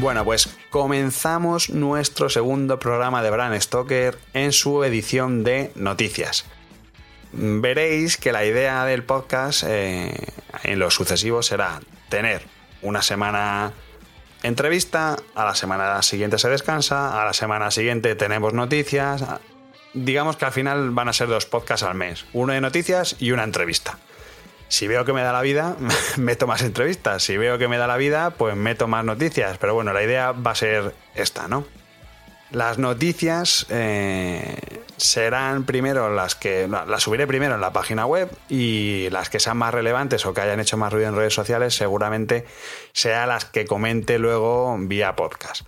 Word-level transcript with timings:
Bueno, 0.00 0.24
pues 0.24 0.48
comenzamos 0.70 1.70
nuestro 1.70 2.28
segundo 2.30 2.78
programa 2.78 3.20
de 3.20 3.30
Bran 3.30 3.60
Stoker 3.60 4.16
en 4.32 4.52
su 4.52 4.84
edición 4.84 5.42
de 5.42 5.72
noticias. 5.74 6.44
Veréis 7.32 8.16
que 8.16 8.30
la 8.30 8.44
idea 8.44 8.84
del 8.84 9.02
podcast 9.02 9.64
eh, 9.66 10.14
en 10.62 10.78
lo 10.78 10.92
sucesivo 10.92 11.42
será 11.42 11.80
tener 12.10 12.42
una 12.80 13.02
semana 13.02 13.72
entrevista, 14.44 15.16
a 15.34 15.44
la 15.44 15.56
semana 15.56 16.00
siguiente 16.02 16.38
se 16.38 16.48
descansa, 16.48 17.20
a 17.20 17.24
la 17.24 17.32
semana 17.32 17.72
siguiente 17.72 18.14
tenemos 18.14 18.54
noticias. 18.54 19.24
Digamos 19.94 20.36
que 20.36 20.44
al 20.44 20.52
final 20.52 20.90
van 20.92 21.08
a 21.08 21.12
ser 21.12 21.26
dos 21.26 21.44
podcasts 21.46 21.84
al 21.84 21.96
mes, 21.96 22.24
uno 22.32 22.52
de 22.52 22.60
noticias 22.60 23.16
y 23.18 23.32
una 23.32 23.42
entrevista. 23.42 23.98
Si 24.68 24.86
veo 24.86 25.04
que 25.04 25.12
me 25.12 25.22
da 25.22 25.32
la 25.32 25.40
vida, 25.40 25.76
meto 26.16 26.46
más 26.46 26.62
entrevistas. 26.62 27.22
Si 27.22 27.36
veo 27.36 27.58
que 27.58 27.68
me 27.68 27.78
da 27.78 27.86
la 27.86 27.96
vida, 27.96 28.30
pues 28.30 28.54
meto 28.56 28.86
más 28.86 29.04
noticias. 29.04 29.58
Pero 29.58 29.74
bueno, 29.74 29.92
la 29.92 30.02
idea 30.02 30.32
va 30.32 30.52
a 30.52 30.54
ser 30.54 30.94
esta, 31.14 31.48
¿no? 31.48 31.66
Las 32.50 32.78
noticias 32.78 33.66
eh, 33.68 34.56
serán 34.96 35.64
primero 35.64 36.14
las 36.14 36.34
que 36.34 36.66
las 36.66 37.02
subiré 37.02 37.26
primero 37.26 37.54
en 37.54 37.60
la 37.60 37.74
página 37.74 38.06
web 38.06 38.30
y 38.48 39.10
las 39.10 39.28
que 39.28 39.38
sean 39.38 39.58
más 39.58 39.74
relevantes 39.74 40.24
o 40.24 40.32
que 40.32 40.40
hayan 40.40 40.58
hecho 40.58 40.78
más 40.78 40.90
ruido 40.90 41.08
en 41.08 41.14
redes 41.14 41.34
sociales 41.34 41.74
seguramente 41.74 42.46
sean 42.94 43.28
las 43.28 43.44
que 43.44 43.66
comente 43.66 44.18
luego 44.18 44.74
vía 44.80 45.14
podcast. 45.14 45.66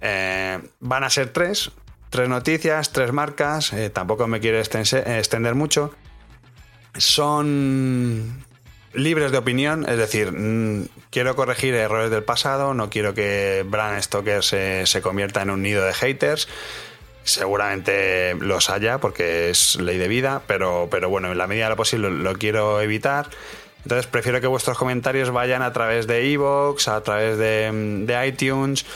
Eh, 0.00 0.58
van 0.80 1.04
a 1.04 1.10
ser 1.10 1.34
tres, 1.34 1.70
tres 2.08 2.30
noticias, 2.30 2.92
tres 2.92 3.12
marcas. 3.12 3.74
Eh, 3.74 3.90
tampoco 3.90 4.26
me 4.26 4.40
quiero 4.40 4.58
extender 4.58 5.54
mucho 5.54 5.92
son 6.98 8.44
libres 8.96 9.30
de 9.30 9.38
opinión, 9.38 9.86
es 9.88 9.98
decir, 9.98 10.32
mm, 10.32 10.88
quiero 11.10 11.36
corregir 11.36 11.74
errores 11.74 12.10
del 12.10 12.24
pasado, 12.24 12.74
no 12.74 12.90
quiero 12.90 13.14
que 13.14 13.64
Bran 13.68 14.02
Stoker 14.02 14.42
se, 14.42 15.00
convierta 15.02 15.42
en 15.42 15.50
un 15.50 15.62
nido 15.62 15.84
de 15.84 15.92
haters. 15.92 16.48
Seguramente 17.22 18.34
los 18.36 18.70
haya 18.70 18.98
porque 18.98 19.50
es 19.50 19.76
ley 19.76 19.98
de 19.98 20.08
vida, 20.08 20.42
pero, 20.46 20.88
pero 20.90 21.08
bueno, 21.10 21.32
en 21.32 21.38
la 21.38 21.46
medida 21.46 21.64
de 21.64 21.70
lo 21.70 21.76
posible 21.76 22.10
lo, 22.10 22.32
quiero 22.34 22.80
evitar. 22.80 23.28
Entonces 23.82 24.06
prefiero 24.06 24.40
que 24.40 24.46
vuestros 24.46 24.78
comentarios 24.78 25.30
vayan 25.30 25.62
a 25.62 25.72
través 25.72 26.06
de 26.06 26.32
Evox, 26.32 26.88
a 26.88 27.02
través 27.02 27.36
de, 27.36 27.70
de 28.04 28.26
iTunes. 28.28 28.86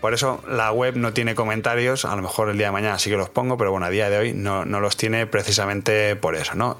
Por 0.00 0.14
eso 0.14 0.42
la 0.48 0.72
web 0.72 0.96
no 0.96 1.12
tiene 1.12 1.34
comentarios, 1.34 2.04
a 2.04 2.16
lo 2.16 2.22
mejor 2.22 2.48
el 2.48 2.58
día 2.58 2.66
de 2.68 2.72
mañana 2.72 2.98
sí 2.98 3.10
que 3.10 3.16
los 3.16 3.30
pongo, 3.30 3.56
pero 3.56 3.70
bueno, 3.70 3.86
a 3.86 3.90
día 3.90 4.10
de 4.10 4.18
hoy 4.18 4.32
no, 4.32 4.64
no 4.64 4.80
los 4.80 4.96
tiene 4.96 5.26
precisamente 5.26 6.16
por 6.16 6.34
eso, 6.34 6.54
¿no? 6.54 6.78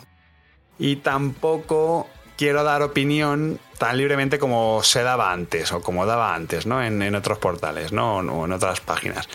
Y 0.83 0.97
tampoco 0.97 2.09
quiero 2.37 2.65
dar 2.65 2.83
opinión 2.83 3.61
tan 3.79 3.97
libremente 3.97 4.41
como 4.41 4.83
se 4.83 5.05
daba 5.05 5.31
antes 5.31 5.71
o 5.71 5.81
como 5.81 6.07
daba 6.07 6.35
antes, 6.35 6.67
¿no? 6.67 6.83
En, 6.83 7.15
otros 7.15 7.39
portales, 7.39 7.93
¿no? 7.93 8.17
O 8.17 8.45
en 8.47 8.53
otras 8.53 8.81
páginas. 8.81 9.29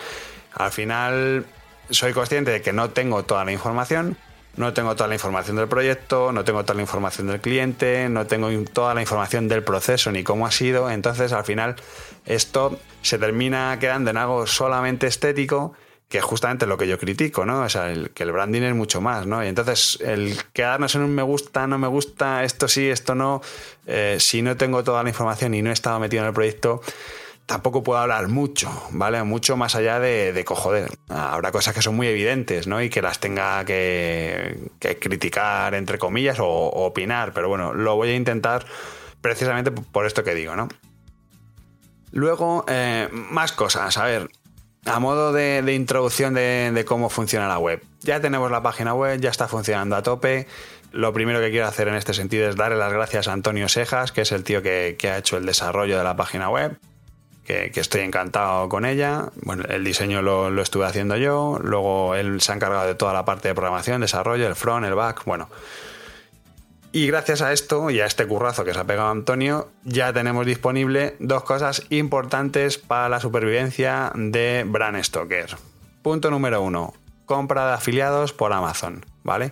Al 0.54 0.74
final 0.74 1.46
soy 1.90 2.12
consciente 2.12 2.52
de 2.52 2.62
que 2.62 2.74
no 2.74 2.90
tengo 2.90 3.24
toda 3.24 3.46
la 3.46 3.54
información, 3.54 4.18
no 4.58 4.74
tengo 4.74 4.98
toda 4.98 5.08
la 5.08 5.14
información 5.14 5.56
del 5.56 5.70
proyecto, 5.70 6.34
no 6.34 6.44
tengo 6.44 6.64
toda 6.66 6.76
la 6.76 6.82
información 6.82 7.28
del 7.28 7.40
cliente, 7.40 8.10
no 8.10 8.28
tengo 8.28 8.50
toda 8.74 8.94
la 8.94 9.00
información 9.00 9.48
del 9.48 9.64
proceso 9.64 10.12
ni 10.12 10.26
cómo 10.26 10.48
ha 10.48 10.52
sido, 10.52 10.90
entonces 10.90 11.32
al 11.32 11.46
final 11.46 11.78
esto 12.26 12.78
se 13.02 13.18
termina 13.20 13.78
quedando 13.80 14.10
en 14.10 14.18
algo 14.18 14.48
solamente 14.48 15.08
estético 15.08 15.76
que 16.10 16.20
es 16.20 16.24
justamente 16.24 16.66
lo 16.66 16.78
que 16.78 16.88
yo 16.88 16.98
critico, 16.98 17.46
¿no? 17.46 17.62
O 17.62 17.70
sea, 17.70 17.92
el, 17.92 18.12
que 18.12 18.24
el 18.24 18.32
branding 18.32 18.62
es 18.62 18.76
mucho 18.76 19.02
más, 19.02 19.28
¿no? 19.28 19.44
Y 19.44 19.48
entonces, 19.48 20.00
el 20.02 20.38
quedarnos 20.54 20.96
en 20.96 21.02
un 21.02 21.14
me 21.14 21.22
gusta, 21.22 21.68
no 21.68 21.78
me 21.78 21.88
gusta, 21.88 22.44
esto 22.44 22.68
sí, 22.68 22.90
esto 22.90 23.14
no, 23.14 23.42
eh, 23.86 24.18
si 24.20 24.42
no 24.42 24.56
tengo 24.56 24.84
toda 24.84 25.04
la 25.04 25.10
información 25.10 25.54
y 25.54 25.62
no 25.62 25.70
he 25.70 25.74
estado 25.74 26.00
metido 26.00 26.24
en 26.24 26.30
el 26.30 26.34
proyecto, 26.34 26.82
tampoco 27.46 27.84
puedo 27.84 28.00
hablar 28.00 28.30
mucho, 28.30 28.70
¿vale? 28.92 29.22
Mucho 29.24 29.58
más 29.58 29.76
allá 29.76 30.00
de, 30.00 30.32
de 30.32 30.46
cojoder. 30.46 30.92
Habrá 31.10 31.52
cosas 31.52 31.74
que 31.74 31.82
son 31.82 31.96
muy 31.96 32.08
evidentes, 32.08 32.68
¿no? 32.68 32.82
Y 32.82 32.90
que 32.90 33.02
las 33.02 33.20
tenga 33.20 33.66
que, 33.66 34.70
criticar, 35.02 35.74
entre 35.74 35.98
comillas, 35.98 36.40
o, 36.40 36.46
opinar, 36.46 37.34
pero 37.34 37.50
bueno, 37.50 37.74
lo 37.74 37.96
voy 37.96 38.10
a 38.10 38.16
intentar 38.16 38.66
precisamente 39.20 39.72
por 39.72 40.06
esto 40.06 40.24
que 40.24 40.36
digo, 40.36 40.56
¿no? 40.56 40.70
Luego, 42.12 42.64
eh, 42.70 43.10
más 43.12 43.52
cosas. 43.52 43.98
A 43.98 44.06
ver, 44.06 44.30
a 44.88 45.00
modo 45.00 45.34
de, 45.34 45.74
introducción 45.74 46.34
de, 46.34 46.84
cómo 46.88 47.10
funciona 47.10 47.48
la 47.48 47.60
web. 47.60 47.84
Ya 48.02 48.20
tenemos 48.20 48.50
la 48.52 48.62
página 48.62 48.94
web, 48.94 49.20
ya 49.20 49.30
está 49.30 49.48
funcionando 49.48 49.96
a 49.96 50.04
tope. 50.04 50.48
Lo 50.92 51.14
primero 51.14 51.40
que 51.40 51.52
quiero 51.52 51.68
hacer 51.68 51.88
en 51.90 51.96
este 51.96 52.14
sentido 52.14 52.50
es 52.50 52.56
darle 52.56 52.78
las 52.78 52.94
gracias 52.94 53.28
a 53.28 53.34
Antonio 53.34 53.68
Sejas, 53.70 54.12
que 54.12 54.22
es 54.22 54.32
el 54.32 54.44
tío 54.44 54.62
que, 54.62 54.98
ha 55.04 55.18
hecho 55.18 55.38
el 55.38 55.46
desarrollo 55.46 55.98
de 55.98 56.04
la 56.04 56.16
página 56.16 56.50
web. 56.50 56.78
Que, 57.46 57.72
estoy 57.76 58.02
encantado 58.02 58.68
con 58.70 58.86
ella. 58.86 59.30
Bueno, 59.42 59.64
el 59.70 59.84
diseño 59.84 60.22
lo, 60.22 60.50
lo, 60.50 60.62
estuve 60.62 60.86
haciendo 60.86 61.18
yo. 61.18 61.60
Luego 61.62 62.16
él 62.16 62.42
se 62.42 62.52
ha 62.52 62.56
encargado 62.56 62.88
de 62.88 62.96
toda 62.96 63.14
la 63.14 63.26
parte 63.26 63.50
de 63.50 63.56
programación, 63.56 64.02
desarrollo, 64.02 64.48
el 64.48 64.56
front, 64.56 64.86
el 64.86 64.96
back. 64.96 65.24
Bueno, 65.26 65.50
y 66.98 67.06
gracias 67.06 67.44
a 67.44 67.54
esto 67.54 67.92
y 67.92 68.00
a 68.00 68.08
este 68.08 68.26
currazo 68.26 68.66
que 68.66 68.74
se 68.74 68.80
ha 68.80 68.84
pegado 68.84 69.10
Antonio, 69.10 69.70
ya 69.84 70.12
tenemos 70.14 70.48
disponible 70.48 71.16
dos 71.20 71.44
cosas 71.44 71.86
importantes 71.92 72.80
para 72.80 73.08
la 73.08 73.20
supervivencia 73.20 74.12
de 74.16 74.66
Bran 74.66 75.04
Stoker. 75.04 75.58
Punto 76.02 76.32
número 76.32 76.64
uno, 76.64 76.96
compra 77.28 77.68
de 77.68 77.74
afiliados 77.74 78.34
por 78.34 78.52
Amazon, 78.52 79.06
¿vale? 79.24 79.52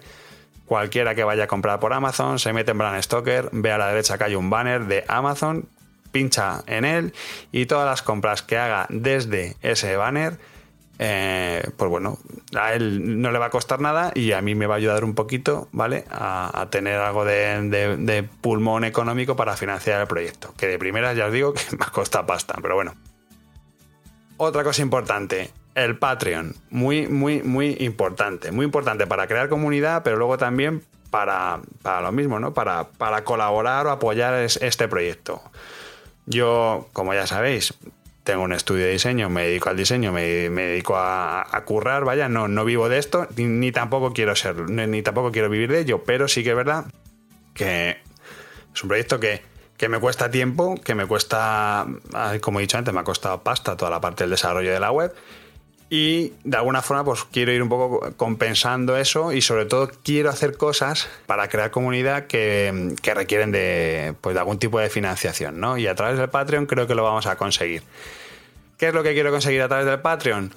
Cualquiera 0.65 1.13
que 1.13 1.23
vaya 1.23 1.43
a 1.43 1.47
comprar 1.47 1.79
por 1.79 1.93
Amazon 1.93 2.39
se 2.39 2.51
mete 2.51 2.71
en 2.71 2.79
Bran 2.79 3.03
Stoker, 3.03 3.49
ve 3.51 3.71
a 3.71 3.77
la 3.77 3.89
derecha 3.89 4.17
que 4.17 4.23
hay 4.23 4.33
un 4.33 4.49
banner 4.49 4.85
de 4.85 5.05
Amazon, 5.07 5.69
pincha 6.11 6.63
en 6.65 6.83
él 6.83 7.13
y 7.51 7.67
todas 7.67 7.85
las 7.85 8.01
compras 8.01 8.41
que 8.41 8.57
haga 8.57 8.87
desde 8.89 9.55
ese 9.61 9.95
banner 9.97 10.39
eh, 10.97 11.69
pues 11.75 11.89
bueno, 11.89 12.17
a 12.57 12.73
él 12.73 13.21
no 13.21 13.31
le 13.31 13.39
va 13.39 13.47
a 13.47 13.49
costar 13.49 13.81
nada 13.81 14.11
y 14.15 14.31
a 14.31 14.41
mí 14.41 14.55
me 14.55 14.65
va 14.65 14.75
a 14.75 14.77
ayudar 14.77 15.03
un 15.03 15.13
poquito, 15.13 15.67
¿vale? 15.71 16.05
A, 16.09 16.67
tener 16.69 16.99
algo 16.99 17.25
de, 17.25 18.27
pulmón 18.41 18.85
económico 18.85 19.35
para 19.35 19.57
financiar 19.57 20.01
el 20.01 20.07
proyecto. 20.07 20.53
Que 20.57 20.67
de 20.67 20.79
primera 20.79 21.13
ya 21.13 21.27
os 21.27 21.33
digo 21.33 21.53
que 21.53 21.61
me 21.77 21.85
costado 21.91 22.25
pasta, 22.25 22.55
pero 22.61 22.75
bueno. 22.75 22.93
Otra 24.37 24.63
cosa 24.63 24.81
importante, 24.81 25.51
el 25.75 25.97
Patreon. 25.97 26.55
Muy, 26.69 27.07
muy, 27.07 27.41
muy 27.43 27.77
importante. 27.79 28.51
Muy 28.51 28.65
importante 28.65 29.07
para 29.07 29.27
crear 29.27 29.49
comunidad, 29.49 30.03
pero 30.03 30.17
luego 30.17 30.37
también 30.37 30.83
para, 31.09 31.61
para 31.81 32.01
lo 32.01 32.11
mismo, 32.11 32.39
¿no? 32.39 32.53
Para, 32.53 32.89
para 32.89 33.23
colaborar 33.23 33.87
o 33.87 33.91
apoyar 33.91 34.33
este 34.33 34.87
proyecto. 34.87 35.41
Yo, 36.25 36.89
como 36.91 37.13
ya 37.13 37.27
sabéis, 37.27 37.73
tengo 38.25 38.41
un 38.41 38.53
estudio 38.53 38.85
de 38.85 38.91
diseño, 38.91 39.29
me 39.29 39.45
dedico 39.45 39.69
al 39.69 39.77
diseño, 39.77 40.11
me, 40.11 40.23
dedico 40.23 40.95
a, 40.97 41.45
currar, 41.63 42.03
vaya, 42.05 42.27
no, 42.27 42.47
no 42.47 42.65
vivo 42.65 42.89
de 42.89 42.97
esto, 42.97 43.27
ni, 43.37 43.71
tampoco 43.71 44.13
quiero 44.13 44.35
ser, 44.35 44.67
ni, 44.67 45.01
tampoco 45.03 45.31
quiero 45.31 45.47
vivir 45.47 45.71
de 45.71 45.81
ello, 45.81 46.03
pero 46.03 46.27
sí 46.27 46.43
que 46.43 46.49
es 46.49 46.55
verdad 46.55 46.85
que 47.53 47.97
es 48.73 48.83
un 48.83 48.89
proyecto 48.89 49.19
que, 49.19 49.43
que 49.77 49.89
me 49.89 49.99
cuesta 49.99 50.31
tiempo, 50.31 50.75
que 50.83 50.95
me 50.95 51.05
cuesta, 51.05 51.85
como 52.41 52.59
he 52.59 52.63
dicho 52.63 52.79
antes, 52.79 52.93
me 52.93 52.99
ha 52.99 53.03
costado 53.03 53.43
pasta 53.43 53.77
toda 53.77 53.91
la 53.91 54.01
parte 54.01 54.23
del 54.23 54.31
desarrollo 54.31 54.73
de 54.73 54.79
la 54.79 54.91
web. 54.91 55.13
Y 55.87 56.33
de 56.43 56.57
alguna 56.57 56.81
forma, 56.81 57.05
pues 57.05 57.25
quiero 57.31 57.51
ir 57.51 57.61
un 57.61 57.69
poco 57.69 58.11
compensando 58.17 58.97
eso 58.97 59.31
y 59.31 59.41
sobre 59.41 59.65
todo 59.65 59.91
quiero 60.03 60.31
hacer 60.31 60.57
cosas 60.57 61.07
para 61.27 61.47
crear 61.47 61.69
comunidad 61.69 62.25
que, 62.25 62.95
que 63.03 63.13
requieren 63.13 63.51
de, 63.51 64.15
pues, 64.19 64.33
de 64.33 64.39
algún 64.39 64.57
tipo 64.57 64.79
de 64.79 64.89
financiación, 64.89 65.59
¿no? 65.59 65.77
Y 65.77 65.85
a 65.85 65.93
través 65.93 66.17
del 66.17 66.29
Patreon 66.29 66.65
creo 66.65 66.87
que 66.87 66.95
lo 66.95 67.03
vamos 67.03 67.27
a 67.27 67.35
conseguir. 67.35 67.83
¿Qué 68.77 68.89
es 68.89 68.93
lo 68.93 69.03
que 69.03 69.13
quiero 69.13 69.31
conseguir 69.31 69.61
a 69.61 69.67
través 69.67 69.85
del 69.85 69.99
Patreon? 69.99 70.51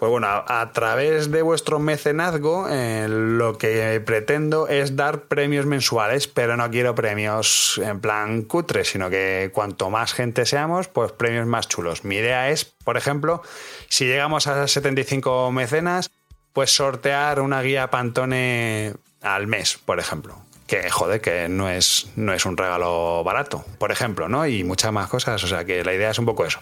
Pues 0.00 0.08
bueno, 0.08 0.28
a, 0.28 0.70
través 0.72 1.30
de 1.30 1.42
vuestro 1.42 1.78
mecenazgo 1.78 2.66
eh, 2.70 3.06
lo 3.06 3.58
que 3.58 4.00
pretendo 4.00 4.66
es 4.66 4.96
dar 4.96 5.24
premios 5.24 5.66
mensuales, 5.66 6.26
pero 6.26 6.56
no 6.56 6.70
quiero 6.70 6.94
premios 6.94 7.78
en 7.84 8.00
plan 8.00 8.40
cutre, 8.42 8.86
sino 8.86 9.10
que 9.10 9.50
cuanto 9.52 9.90
más 9.90 10.14
gente 10.14 10.46
seamos, 10.46 10.88
pues 10.88 11.12
premios 11.12 11.46
más 11.46 11.68
chulos. 11.68 12.02
Mi 12.02 12.16
idea 12.16 12.48
es, 12.48 12.64
por 12.64 12.96
ejemplo, 12.96 13.42
si 13.90 14.06
llegamos 14.06 14.46
a 14.46 14.66
75 14.66 15.52
mecenas, 15.52 16.10
pues 16.54 16.72
sortear 16.72 17.40
una 17.40 17.60
guía 17.60 17.90
Pantone 17.90 18.94
al 19.20 19.48
mes, 19.48 19.78
por 19.84 19.98
ejemplo 19.98 20.38
que 20.66 20.88
joder, 20.88 21.20
que 21.20 21.48
no 21.48 21.68
es, 21.68 22.06
no 22.14 22.32
es 22.32 22.46
un 22.46 22.56
regalo 22.56 23.24
barato, 23.24 23.64
por 23.78 23.90
ejemplo, 23.90 24.28
¿no? 24.28 24.46
Y 24.46 24.62
muchas 24.62 24.92
más 24.92 25.08
cosas. 25.08 25.42
O 25.42 25.48
sea 25.48 25.64
que 25.64 25.82
la 25.82 25.92
idea 25.92 26.10
es 26.10 26.18
un 26.20 26.26
poco 26.26 26.46
eso. 26.46 26.60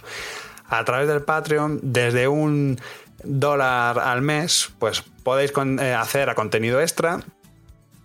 A 0.69 0.85
través 0.85 1.09
del 1.09 1.23
Patreon, 1.23 1.81
desde 1.83 2.29
un 2.29 2.79
dólar 3.25 3.99
al 3.99 4.23
mes, 4.23 4.71
pues 4.79 5.03
podéis 5.23 5.53
eh, 5.81 5.95
hacer 5.95 6.31
a 6.31 6.35
contenido 6.35 6.81
extra. 6.81 7.21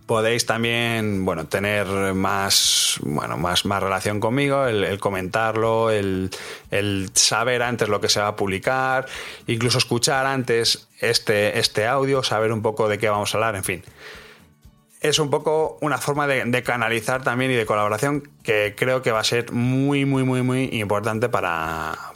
Podéis 0.06 0.44
también, 0.44 1.24
bueno, 1.24 1.46
tener 1.46 1.86
más, 2.12 2.98
bueno, 3.02 3.38
más, 3.38 3.64
más 3.64 3.82
relación 3.82 4.20
conmigo, 4.20 4.66
el, 4.66 5.00
comentarlo, 5.00 5.90
el, 5.90 6.30
el, 6.70 7.10
saber 7.14 7.62
antes 7.62 7.88
lo 7.88 8.02
que 8.02 8.10
se 8.10 8.20
va 8.20 8.28
a 8.28 8.36
publicar, 8.36 9.06
incluso 9.46 9.78
escuchar 9.78 10.26
antes 10.26 10.88
este, 11.00 11.58
este 11.58 11.86
audio, 11.86 12.22
saber 12.22 12.52
un 12.52 12.60
poco 12.60 12.86
de 12.86 12.98
qué 12.98 13.08
vamos 13.08 13.34
a 13.34 13.38
hablar, 13.38 13.56
en 13.56 13.64
fin 13.64 13.82
es 15.04 15.18
un 15.18 15.28
poco 15.28 15.76
una 15.82 15.98
forma 15.98 16.26
de, 16.26 16.62
canalizar 16.62 17.22
también 17.22 17.50
y 17.50 17.54
de 17.54 17.66
colaboración 17.66 18.22
que 18.42 18.74
creo 18.74 19.02
que 19.02 19.12
va 19.12 19.20
a 19.20 19.24
ser 19.24 19.52
muy, 19.52 20.06
muy, 20.06 20.24
muy, 20.24 20.40
muy 20.40 20.70
importante 20.72 21.28
para, 21.28 22.13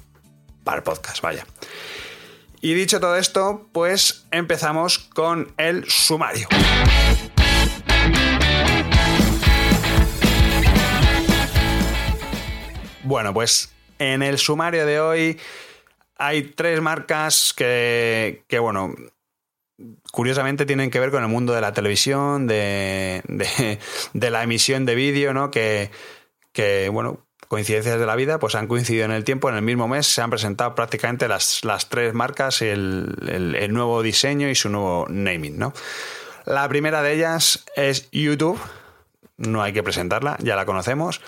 para 0.69 0.77
el 0.77 0.83
podcast, 0.83 1.23
vaya. 1.23 1.47
Y 2.61 2.75
dicho 2.75 3.01
todo 3.01 3.17
esto, 3.17 3.71
pues 3.73 4.27
empezamos 4.31 4.99
con 4.99 5.55
el 5.57 5.89
sumario. 5.89 6.47
Bueno, 13.03 13.33
pues 13.33 13.73
en 13.99 14.23
el 14.23 14.37
sumario 14.37 14.85
de 14.85 15.01
hoy 15.01 15.41
hay 16.19 16.43
tres 16.43 16.83
marcas 16.83 17.55
que, 17.57 18.45
que 18.47 18.59
bueno, 18.59 18.95
curiosamente 20.13 20.67
tienen 20.67 20.91
que 20.91 21.01
ver 21.01 21.11
con 21.11 21.23
el 21.23 21.31
mundo 21.31 21.55
de 21.55 21.63
la 21.63 21.73
televisión, 21.73 22.47
de, 22.47 23.23
la 24.13 24.43
emisión 24.43 24.85
de 24.85 24.95
vídeo, 24.95 25.33
¿no? 25.33 25.51
Que, 25.51 25.91
bueno, 26.93 27.27
coincidencias 27.49 27.99
de 27.99 28.07
la 28.07 28.15
vida, 28.15 28.39
pues 28.39 28.55
han 28.55 28.67
coincidido 28.67 29.05
en 29.07 29.11
el 29.11 29.25
tiempo, 29.25 29.49
en 29.49 29.57
el 29.57 29.63
mismo 29.63 29.89
mes 29.89 30.07
se 30.07 30.21
han 30.21 30.31
presentado 30.31 30.75
prácticamente 30.75 31.29
las, 31.29 31.61
tres 31.89 32.15
marcas, 32.15 32.63
el, 32.63 33.55
el, 33.59 33.73
nuevo 33.73 34.03
diseño 34.03 34.49
y 34.49 34.55
su 34.55 34.69
nuevo 34.69 35.07
naming, 35.09 35.59
¿no? 35.59 35.73
La 36.45 36.69
primera 36.69 37.03
de 37.03 37.15
ellas 37.15 37.65
es 37.75 38.11
YouTube, 38.11 38.61
no 39.37 39.63
hay 39.63 39.73
que 39.73 39.83
presentarla, 39.83 40.37
ya 40.41 40.57
la 40.57 40.67
conocemos. 40.67 41.21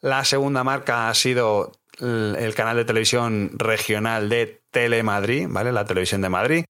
La 0.00 0.24
segunda 0.24 0.64
marca 0.64 1.08
ha 1.08 1.14
sido 1.14 1.72
el 2.00 2.54
canal 2.54 2.76
de 2.76 2.84
televisión 2.84 3.52
regional 3.54 4.28
de 4.28 4.60
Telemadrid, 4.70 5.46
¿vale? 5.48 5.72
La 5.72 5.84
televisión 5.84 6.20
de 6.20 6.28
Madrid 6.28 6.64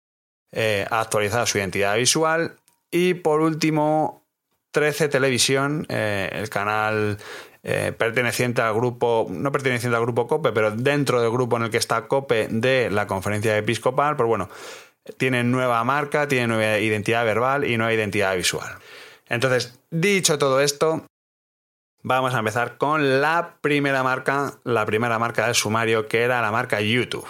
eh, 0.52 0.86
ha 0.90 1.00
actualizado 1.00 1.46
su 1.46 1.58
identidad 1.58 1.96
visual. 1.96 2.56
Y 2.90 3.14
por 3.14 3.40
último, 3.40 4.24
13 4.70 5.08
Televisión, 5.08 5.86
eh, 5.88 6.30
el 6.32 6.48
canal 6.48 7.18
eh, 7.68 7.90
perteneciente 7.90 8.62
al 8.62 8.74
grupo, 8.74 9.26
no 9.28 9.50
perteneciente 9.50 9.96
al 9.96 10.02
grupo 10.02 10.28
COPE, 10.28 10.52
pero 10.52 10.70
dentro 10.70 11.20
del 11.20 11.32
grupo 11.32 11.56
en 11.56 11.64
el 11.64 11.70
que 11.70 11.78
está 11.78 12.06
COPE 12.06 12.46
de 12.48 12.90
la 12.92 13.08
conferencia 13.08 13.58
episcopal, 13.58 14.14
pues 14.14 14.28
bueno, 14.28 14.48
tiene 15.16 15.42
nueva 15.42 15.82
marca, 15.82 16.28
tiene 16.28 16.46
nueva 16.46 16.78
identidad 16.78 17.24
verbal 17.24 17.64
y 17.64 17.76
nueva 17.76 17.92
identidad 17.92 18.36
visual. 18.36 18.72
Entonces, 19.28 19.80
dicho 19.90 20.38
todo 20.38 20.60
esto, 20.60 21.06
vamos 22.04 22.34
a 22.34 22.38
empezar 22.38 22.78
con 22.78 23.20
la 23.20 23.56
primera 23.60 24.04
marca, 24.04 24.60
la 24.62 24.86
primera 24.86 25.18
marca 25.18 25.46
del 25.46 25.56
sumario, 25.56 26.06
que 26.06 26.22
era 26.22 26.40
la 26.40 26.52
marca 26.52 26.80
YouTube. 26.80 27.26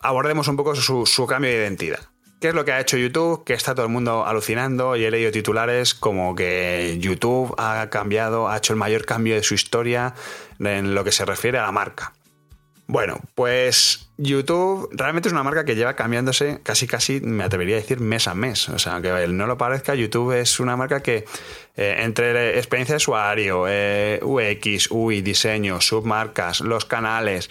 Abordemos 0.00 0.48
un 0.48 0.56
poco 0.56 0.74
su, 0.74 1.26
cambio 1.26 1.50
de 1.50 1.56
identidad. 1.58 2.00
¿Qué 2.40 2.48
es 2.48 2.54
lo 2.54 2.64
que 2.64 2.72
ha 2.72 2.80
hecho 2.80 2.96
YouTube? 2.96 3.44
Que 3.44 3.52
está 3.52 3.74
todo 3.74 3.84
el 3.84 3.92
mundo 3.92 4.24
alucinando 4.24 4.96
y 4.96 5.04
he 5.04 5.10
leído 5.10 5.30
titulares 5.30 5.94
como 5.94 6.34
que 6.34 6.96
YouTube 6.98 7.54
ha 7.58 7.88
cambiado, 7.90 8.48
ha 8.48 8.56
hecho 8.56 8.72
el 8.72 8.78
mayor 8.78 9.04
cambio 9.04 9.34
de 9.34 9.42
su 9.42 9.54
historia 9.54 10.14
en 10.58 10.94
lo 10.94 11.04
que 11.04 11.12
se 11.12 11.26
refiere 11.26 11.58
a 11.58 11.62
la 11.62 11.72
marca. 11.72 12.14
Bueno, 12.86 13.20
pues 13.36 14.10
YouTube 14.16 14.88
realmente 14.90 15.28
es 15.28 15.32
una 15.32 15.44
marca 15.44 15.64
que 15.64 15.76
lleva 15.76 15.94
cambiándose 15.94 16.60
casi 16.64 16.88
casi, 16.88 17.20
me 17.20 17.44
atrevería 17.44 17.76
a 17.76 17.80
decir, 17.80 18.00
mes 18.00 18.26
a 18.26 18.34
mes. 18.34 18.68
O 18.70 18.80
sea, 18.80 19.00
que 19.00 19.28
no 19.28 19.46
lo 19.46 19.56
parezca, 19.56 19.94
YouTube 19.94 20.32
es 20.32 20.58
una 20.58 20.76
marca 20.76 21.00
que 21.00 21.24
eh, 21.76 21.96
entre 22.00 22.58
experiencia 22.58 22.94
de 22.94 22.96
usuario, 22.96 23.66
eh, 23.68 24.18
UX, 24.22 24.90
UI, 24.90 25.20
diseño, 25.20 25.80
submarcas, 25.80 26.62
los 26.62 26.84
canales, 26.84 27.50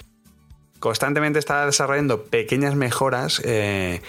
constantemente 0.80 1.40
está 1.40 1.66
desarrollando 1.66 2.24
pequeñas 2.24 2.76
mejoras, 2.76 3.42
eh, 3.46 4.02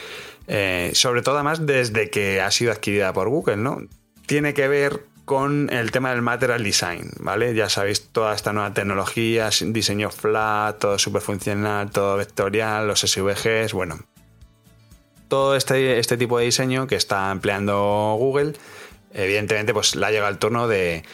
eh, 0.46 0.90
sobre 0.94 1.22
todo 1.22 1.36
además 1.36 1.66
desde 1.66 2.10
que 2.10 2.40
ha 2.40 2.50
sido 2.50 2.72
adquirida 2.72 3.12
por 3.12 3.28
Google, 3.28 3.56
¿no? 3.56 3.78
Tiene 4.26 4.54
que 4.54 4.68
ver 4.68 5.04
con 5.24 5.70
el 5.70 5.92
tema 5.92 6.10
del 6.10 6.22
material 6.22 6.64
design, 6.64 7.10
¿vale? 7.20 7.54
Ya 7.54 7.68
sabéis 7.68 8.08
toda 8.08 8.34
esta 8.34 8.52
nueva 8.52 8.74
tecnología, 8.74 9.50
diseño 9.66 10.10
flat, 10.10 10.78
todo 10.78 10.98
súper 10.98 11.22
funcional, 11.22 11.90
todo 11.90 12.16
vectorial, 12.16 12.88
los 12.88 13.00
SVGs, 13.00 13.72
bueno. 13.72 14.00
Todo 15.28 15.54
este, 15.54 16.00
este 16.00 16.16
tipo 16.16 16.38
de 16.38 16.46
diseño 16.46 16.88
que 16.88 16.96
está 16.96 17.30
empleando 17.30 18.16
Google, 18.18 18.54
evidentemente 19.12 19.72
pues 19.72 19.94
le 19.94 20.04
ha 20.04 20.10
llegado 20.10 20.32
el 20.32 20.38
turno 20.38 20.66
de, 20.66 21.04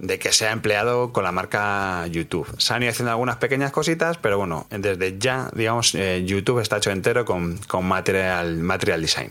de 0.00 0.18
que 0.18 0.32
se 0.32 0.46
ha 0.46 0.52
empleado 0.52 1.12
con 1.12 1.24
la 1.24 1.32
marca 1.32 2.06
YouTube. 2.06 2.46
Se 2.58 2.72
han 2.72 2.82
ido 2.82 2.90
haciendo 2.90 3.10
algunas 3.10 3.36
pequeñas 3.36 3.70
cositas, 3.70 4.16
pero 4.16 4.38
bueno, 4.38 4.66
desde 4.70 5.18
ya, 5.18 5.50
digamos, 5.54 5.94
eh, 5.94 6.24
YouTube 6.24 6.60
está 6.60 6.78
hecho 6.78 6.90
entero 6.90 7.24
con, 7.24 7.60
material, 7.82 8.56
material 8.56 9.02
design. 9.02 9.30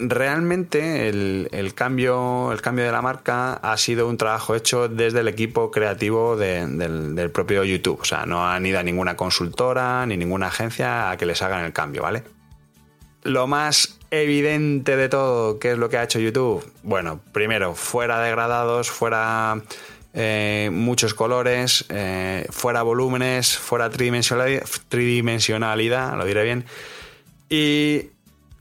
Realmente 0.00 1.08
el, 1.08 1.74
cambio, 1.74 2.52
el 2.52 2.62
cambio 2.62 2.86
de 2.86 2.92
la 2.92 3.02
marca 3.02 3.52
ha 3.54 3.76
sido 3.76 4.08
un 4.08 4.16
trabajo 4.16 4.54
hecho 4.54 4.88
desde 4.88 5.20
el 5.20 5.28
equipo 5.28 5.70
creativo 5.70 6.36
del, 6.36 7.14
del 7.14 7.30
propio 7.30 7.62
YouTube. 7.62 8.00
O 8.00 8.04
sea, 8.04 8.24
no 8.26 8.48
han 8.48 8.64
ido 8.64 8.78
a 8.78 8.82
ninguna 8.82 9.14
consultora 9.14 10.04
ni 10.06 10.16
ninguna 10.16 10.46
agencia 10.46 11.10
a 11.10 11.16
que 11.16 11.26
les 11.26 11.42
hagan 11.42 11.64
el 11.64 11.72
cambio, 11.72 12.02
¿vale? 12.02 12.24
Lo 13.22 13.46
más 13.46 13.98
evidente 14.10 14.96
de 14.96 15.08
todo, 15.08 15.58
¿qué 15.58 15.72
es 15.72 15.78
lo 15.78 15.88
que 15.88 15.96
ha 15.98 16.04
hecho 16.04 16.18
YouTube? 16.18 16.70
Bueno, 16.82 17.20
primero, 17.32 17.74
fuera 17.74 18.20
degradados, 18.20 18.90
fuera 18.90 19.62
eh, 20.14 20.70
muchos 20.72 21.14
colores, 21.14 21.84
eh, 21.90 22.46
fuera 22.50 22.82
volúmenes, 22.82 23.56
fuera 23.56 23.90
tridimensionalidad, 23.90 26.16
lo 26.16 26.24
diré 26.24 26.42
bien, 26.42 26.64
y 27.48 28.10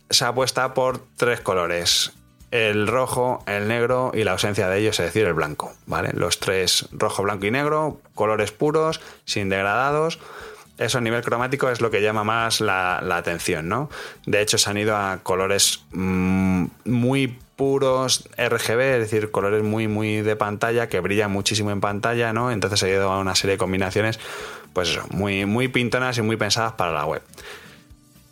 se 0.09 0.25
apuesta 0.25 0.73
por 0.73 1.01
tres 1.15 1.41
colores. 1.41 2.13
El 2.51 2.87
rojo, 2.87 3.43
el 3.45 3.67
negro 3.67 4.11
y 4.13 4.23
la 4.23 4.31
ausencia 4.31 4.67
de 4.69 4.79
ellos, 4.79 4.99
es 4.99 5.05
decir, 5.05 5.25
el 5.25 5.35
blanco, 5.35 5.71
¿vale? 5.85 6.09
Los 6.13 6.39
tres, 6.39 6.87
rojo, 6.91 7.21
blanco 7.21 7.45
y 7.45 7.51
negro, 7.51 8.01
colores 8.15 8.51
puros, 8.51 9.01
sin 9.25 9.49
degradados, 9.49 10.17
eso 10.79 10.97
a 10.97 11.01
nivel 11.01 11.21
cromático 11.21 11.69
es 11.69 11.81
lo 11.81 11.91
que 11.91 12.01
llama 12.01 12.23
más 12.23 12.61
la, 12.61 12.97
atención, 12.97 13.67
¿no? 13.67 13.89
De 14.25 14.41
hecho, 14.41 14.57
se 14.57 14.69
han 14.69 14.77
ido 14.77 14.95
a 14.95 15.19
colores 15.21 15.83
mm, 15.91 16.65
muy 16.85 17.37
puros 17.57 18.29
RGB, 18.37 18.79
es 18.79 18.99
decir, 18.99 19.31
colores 19.31 19.61
muy, 19.61 19.89
muy 19.89 20.21
de 20.21 20.37
pantalla, 20.37 20.87
que 20.87 21.01
brillan 21.01 21.31
muchísimo 21.31 21.71
en 21.71 21.81
pantalla, 21.81 22.31
¿no? 22.31 22.49
Entonces 22.51 22.81
ha 22.83 22.89
ido 22.89 23.11
a 23.11 23.19
una 23.19 23.35
serie 23.35 23.55
de 23.55 23.57
combinaciones, 23.57 24.19
pues 24.71 24.89
eso, 24.89 25.05
muy, 25.11 25.45
muy 25.45 25.67
pintonas 25.67 26.17
y 26.17 26.21
muy 26.21 26.37
pensadas 26.37 26.73
para 26.73 26.93
la 26.93 27.05
web. 27.05 27.21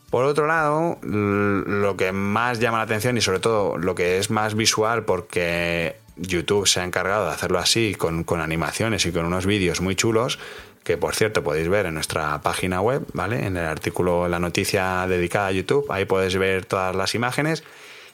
Por 0.09 0.23
otro 0.23 0.47
lado, 0.47 0.97
lo 1.01 1.97
que 1.97 2.13
más 2.13 2.59
llama 2.59 2.77
la 2.77 2.85
atención 2.85 3.17
y 3.17 3.21
sobre 3.21 3.41
todo 3.41 3.77
lo 3.77 3.93
que 3.93 4.19
es 4.19 4.29
más 4.29 4.55
visual 4.55 5.03
porque 5.03 5.97
YouTube 6.15 6.65
se 6.65 6.79
ha 6.79 6.85
encargado 6.85 7.25
de 7.25 7.31
hacerlo 7.31 7.59
así, 7.59 7.93
con, 7.93 8.23
con 8.23 8.39
animaciones 8.39 9.05
y 9.05 9.11
con 9.11 9.25
unos 9.25 9.45
vídeos 9.45 9.81
muy 9.81 9.97
chulos, 9.97 10.39
que 10.87 10.97
por 10.97 11.15
cierto 11.15 11.43
podéis 11.43 11.67
ver 11.67 11.85
en 11.85 11.95
nuestra 11.95 12.41
página 12.41 12.79
web, 12.79 13.05
¿vale? 13.11 13.45
En 13.45 13.57
el 13.57 13.65
artículo, 13.65 14.29
la 14.29 14.39
noticia 14.39 15.05
dedicada 15.05 15.47
a 15.47 15.51
YouTube, 15.51 15.85
ahí 15.91 16.05
podéis 16.05 16.37
ver 16.37 16.63
todas 16.63 16.95
las 16.95 17.13
imágenes 17.13 17.65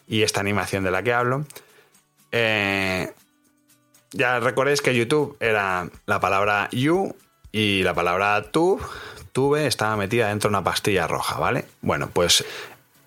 y 0.07 0.23
esta 0.23 0.39
animación 0.39 0.83
de 0.83 0.89
la 0.89 1.03
que 1.03 1.13
hablo. 1.13 1.45
Eh, 2.31 3.13
ya 4.11 4.39
recordéis 4.39 4.81
que 4.81 4.95
YouTube 4.95 5.37
era 5.39 5.87
la 6.07 6.19
palabra 6.19 6.67
you 6.71 7.15
y 7.51 7.83
la 7.83 7.93
palabra 7.93 8.41
tube, 8.41 8.81
tube 9.33 9.67
estaba 9.67 9.95
metida 9.95 10.29
dentro 10.29 10.49
de 10.49 10.55
una 10.57 10.63
pastilla 10.63 11.05
roja, 11.05 11.37
¿vale? 11.37 11.65
Bueno, 11.83 12.09
pues 12.11 12.43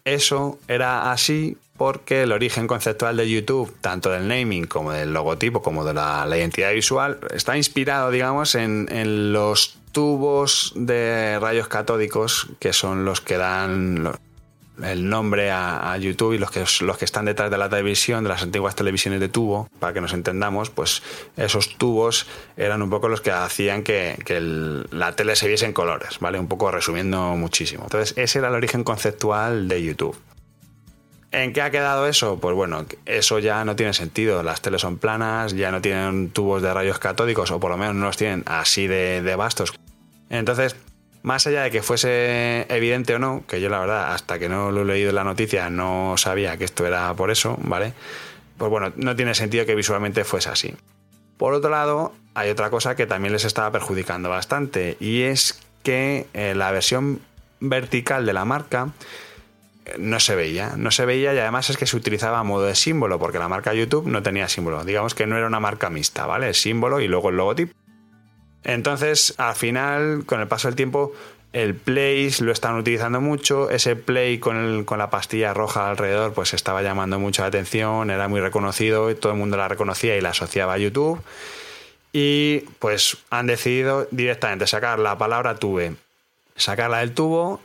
eso 0.04 0.60
era 0.68 1.10
así 1.10 1.58
porque 1.76 2.22
el 2.22 2.32
origen 2.32 2.66
conceptual 2.66 3.16
de 3.16 3.28
YouTube, 3.28 3.74
tanto 3.80 4.10
del 4.10 4.28
naming 4.28 4.66
como 4.66 4.92
del 4.92 5.12
logotipo, 5.12 5.62
como 5.62 5.84
de 5.84 5.94
la, 5.94 6.26
identidad 6.36 6.72
visual, 6.72 7.18
está 7.34 7.56
inspirado, 7.56 8.10
digamos, 8.10 8.54
en, 8.54 8.86
los 9.32 9.78
tubos 9.92 10.72
de 10.76 11.38
rayos 11.40 11.68
catódicos 11.68 12.48
que 12.60 12.72
son 12.72 13.04
los 13.04 13.20
que 13.20 13.38
dan 13.38 14.12
el 14.82 15.08
nombre 15.08 15.50
a, 15.50 15.96
YouTube 15.98 16.34
y 16.34 16.38
los 16.38 16.50
que, 16.50 16.60
están 17.04 17.24
detrás 17.24 17.50
de 17.50 17.56
la 17.56 17.68
televisión, 17.68 18.22
de 18.22 18.28
las 18.28 18.42
antiguas 18.42 18.74
televisiones 18.74 19.20
de 19.20 19.28
tubo, 19.28 19.70
para 19.80 19.94
que 19.94 20.00
nos 20.00 20.12
entendamos, 20.12 20.68
pues 20.68 21.02
esos 21.36 21.78
tubos 21.78 22.26
eran 22.56 22.82
un 22.82 22.90
poco 22.90 23.08
los 23.08 23.22
que 23.22 23.30
hacían 23.30 23.82
que, 23.82 24.16
la 24.90 25.12
tele 25.12 25.34
se 25.36 25.48
viese 25.48 25.64
en 25.64 25.72
colores, 25.72 26.18
¿vale? 26.20 26.38
Un 26.38 26.48
poco 26.48 26.70
resumiendo 26.70 27.36
muchísimo. 27.36 27.84
Entonces, 27.84 28.16
ese 28.18 28.38
era 28.38 28.48
el 28.48 28.54
origen 28.54 28.84
conceptual 28.84 29.68
de 29.68 29.82
YouTube. 29.82 30.16
¿En 31.36 31.52
qué 31.52 31.60
ha 31.60 31.70
quedado 31.70 32.06
eso? 32.06 32.38
Pues 32.40 32.56
bueno, 32.56 32.86
eso 33.04 33.38
ya 33.40 33.62
no 33.66 33.76
tiene 33.76 33.92
sentido. 33.92 34.42
Las 34.42 34.62
teles 34.62 34.80
son 34.80 34.96
planas, 34.96 35.52
ya 35.52 35.70
no 35.70 35.82
tienen 35.82 36.30
tubos 36.30 36.62
de 36.62 36.72
rayos 36.72 36.98
catódicos, 36.98 37.50
o 37.50 37.60
por 37.60 37.70
lo 37.70 37.76
menos 37.76 37.94
no 37.94 38.06
los 38.06 38.16
tienen 38.16 38.42
así 38.46 38.86
de, 38.86 39.20
de. 39.20 39.36
Entonces, 40.30 40.76
más 41.22 41.46
allá 41.46 41.64
de 41.64 41.70
que 41.70 41.82
fuese 41.82 42.64
evidente 42.74 43.14
o 43.14 43.18
no, 43.18 43.44
que 43.46 43.60
yo 43.60 43.68
la 43.68 43.80
verdad, 43.80 44.14
hasta 44.14 44.38
que 44.38 44.48
no 44.48 44.70
lo 44.70 44.80
he 44.80 44.84
leído 44.86 45.10
en 45.10 45.16
la 45.16 45.24
noticia, 45.24 45.68
no 45.68 46.14
sabía 46.16 46.56
que 46.56 46.64
esto 46.64 46.86
era 46.86 47.12
por 47.12 47.30
eso, 47.30 47.58
¿vale? 47.60 47.92
Pues 48.56 48.70
bueno, 48.70 48.94
no 48.96 49.14
tiene 49.14 49.34
sentido 49.34 49.66
que 49.66 49.74
visualmente 49.74 50.24
fuese 50.24 50.48
así. 50.48 50.74
Por 51.36 51.52
otro 51.52 51.68
lado, 51.68 52.14
hay 52.32 52.48
otra 52.48 52.70
cosa 52.70 52.96
que 52.96 53.06
también 53.06 53.34
les 53.34 53.44
estaba 53.44 53.70
perjudicando 53.70 54.30
bastante, 54.30 54.96
y 55.00 55.24
es 55.24 55.60
que 55.82 56.28
eh, 56.32 56.54
la 56.56 56.70
versión 56.70 57.20
vertical 57.60 58.24
de 58.24 58.32
la 58.32 58.46
marca 58.46 58.88
no 59.98 60.20
se 60.20 60.34
veía, 60.34 60.74
no 60.76 60.90
se 60.90 61.04
veía 61.06 61.34
y 61.34 61.38
además 61.38 61.70
es 61.70 61.76
que 61.76 61.86
se 61.86 61.96
utilizaba 61.96 62.38
a 62.38 62.42
modo 62.42 62.64
de 62.64 62.74
símbolo, 62.74 63.18
porque 63.18 63.38
la 63.38 63.48
marca 63.48 63.74
YouTube 63.74 64.06
no 64.06 64.22
tenía 64.22 64.48
símbolo. 64.48 64.84
Digamos 64.84 65.14
que 65.14 65.26
no 65.26 65.36
era 65.36 65.46
una 65.46 65.60
marca 65.60 65.90
mixta, 65.90 66.26
¿vale? 66.26 66.48
El 66.48 66.54
símbolo 66.54 67.00
y 67.00 67.08
luego 67.08 67.30
el 67.30 67.36
logotipo. 67.36 67.72
Entonces, 68.64 69.34
al 69.38 69.54
final, 69.54 70.24
con 70.26 70.40
el 70.40 70.48
paso 70.48 70.68
del 70.68 70.74
tiempo, 70.74 71.12
el 71.52 71.74
Play 71.74 72.30
lo 72.40 72.52
están 72.52 72.76
utilizando 72.76 73.20
mucho. 73.20 73.70
Ese 73.70 73.94
Play 73.94 74.38
con, 74.38 74.84
la 74.84 75.10
pastilla 75.10 75.54
roja 75.54 75.88
alrededor, 75.88 76.32
pues 76.34 76.52
estaba 76.52 76.82
llamando 76.82 77.18
mucho 77.20 77.42
la 77.42 77.48
atención, 77.48 78.10
era 78.10 78.28
muy 78.28 78.40
reconocido, 78.40 79.10
y 79.10 79.14
todo 79.14 79.32
el 79.32 79.38
mundo 79.38 79.56
la 79.56 79.68
reconocía 79.68 80.16
y 80.16 80.20
la 80.20 80.30
asociaba 80.30 80.74
a 80.74 80.78
YouTube. 80.78 81.22
Y 82.12 82.60
pues 82.78 83.18
han 83.30 83.46
decidido 83.46 84.08
directamente 84.10 84.66
sacar 84.66 84.98
la 84.98 85.16
palabra 85.16 85.56
tuve, 85.56 85.94
sacarla 86.56 86.98
del 86.98 87.12
tubo 87.12 87.60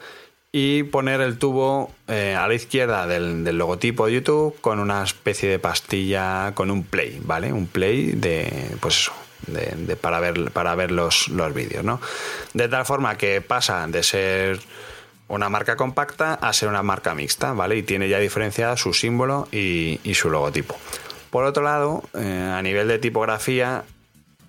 y 0.51 0.83
poner 0.83 1.21
el 1.21 1.37
tubo 1.37 1.91
eh, 2.07 2.35
a 2.37 2.47
la 2.47 2.53
izquierda 2.53 3.07
del, 3.07 3.43
del, 3.43 3.57
logotipo 3.57 4.07
de 4.07 4.13
YouTube 4.13 4.59
con 4.59 4.79
una 4.79 5.03
especie 5.03 5.49
de 5.49 5.59
pastilla, 5.59 6.51
con 6.53 6.71
un 6.71 6.83
play, 6.83 7.21
¿vale? 7.23 7.53
Un 7.53 7.67
play 7.67 8.11
de, 8.11 8.75
pues 8.81 8.97
eso, 8.97 9.13
de, 9.47 9.95
para 9.95 10.19
ver, 10.19 10.51
para 10.51 10.75
ver 10.75 10.91
los, 10.91 11.29
los 11.29 11.53
vídeos. 11.53 11.83
¿no? 11.83 12.01
De 12.53 12.67
tal 12.67 12.85
forma 12.85 13.17
que 13.17 13.41
pasa 13.41 13.87
de 13.87 14.03
ser 14.03 14.59
una 15.29 15.49
marca 15.49 15.77
compacta 15.77 16.33
a 16.33 16.51
ser 16.51 16.67
una 16.67 16.83
marca 16.83 17.15
mixta, 17.15 17.53
¿vale? 17.53 17.77
Y 17.77 17.83
tiene 17.83 18.09
ya 18.09 18.19
diferenciada 18.19 18.75
su 18.75 18.93
símbolo 18.93 19.47
y, 19.51 19.99
su 20.13 20.29
logotipo. 20.29 20.77
Por 21.29 21.45
otro 21.45 21.63
lado, 21.63 22.03
eh, 22.13 22.51
a 22.53 22.61
nivel 22.61 22.89
de 22.89 22.99
tipografía, 22.99 23.85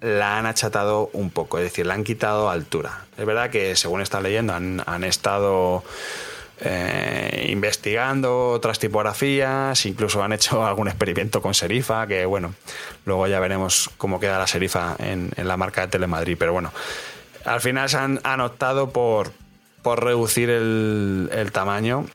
la 0.02 0.38
han 0.38 0.46
achatado 0.46 1.08
un 1.12 1.30
poco, 1.30 1.58
es 1.58 1.64
decir, 1.64 1.86
la 1.86 1.94
han 1.94 2.04
quitado 2.04 2.50
altura. 2.50 3.06
Es 3.16 3.24
verdad 3.24 3.50
que, 3.50 3.76
según 3.76 4.02
está 4.02 4.20
leyendo, 4.20 4.52
han, 4.52 4.82
han 4.84 5.04
estado 5.04 5.84
eh, 6.64 7.48
investigando 7.50 8.50
otras 8.50 8.78
tipografías, 8.78 9.84
incluso 9.84 10.22
han 10.22 10.32
hecho 10.32 10.64
algún 10.66 10.86
experimento 10.86 11.42
con 11.42 11.54
Serifa, 11.54 12.06
que 12.06 12.24
bueno, 12.24 12.54
luego 13.04 13.26
ya 13.26 13.40
veremos 13.40 13.90
cómo 13.96 14.20
queda 14.20 14.38
la 14.38 14.46
Serifa 14.46 14.94
en, 14.98 15.32
la 15.36 15.56
marca 15.56 15.80
de 15.80 15.88
Telemadrid, 15.88 16.36
pero 16.38 16.52
bueno, 16.52 16.72
al 17.44 17.60
final 17.60 17.88
se 17.88 17.96
han, 17.96 18.40
optado 18.40 18.90
por, 18.90 19.32
por 19.82 20.04
reducir 20.04 20.50
el, 20.50 21.50
tamaño 21.52 22.06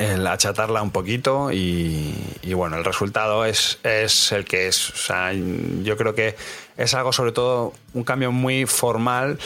el 0.00 0.26
achatarla 0.26 0.80
un 0.80 0.90
poquito 0.90 1.52
y, 1.52 2.14
y, 2.42 2.54
bueno, 2.54 2.78
el 2.78 2.84
resultado 2.84 3.44
es, 3.44 3.78
es 3.82 4.32
el 4.32 4.46
que 4.46 4.66
es. 4.66 4.92
Yo 5.82 5.96
creo 5.98 6.14
que 6.14 6.36
es 6.78 6.94
algo 6.94 7.12
sobre 7.12 7.32
todo 7.32 7.74
un 7.92 8.02
cambio 8.02 8.32
muy 8.32 8.64
formal 8.64 9.38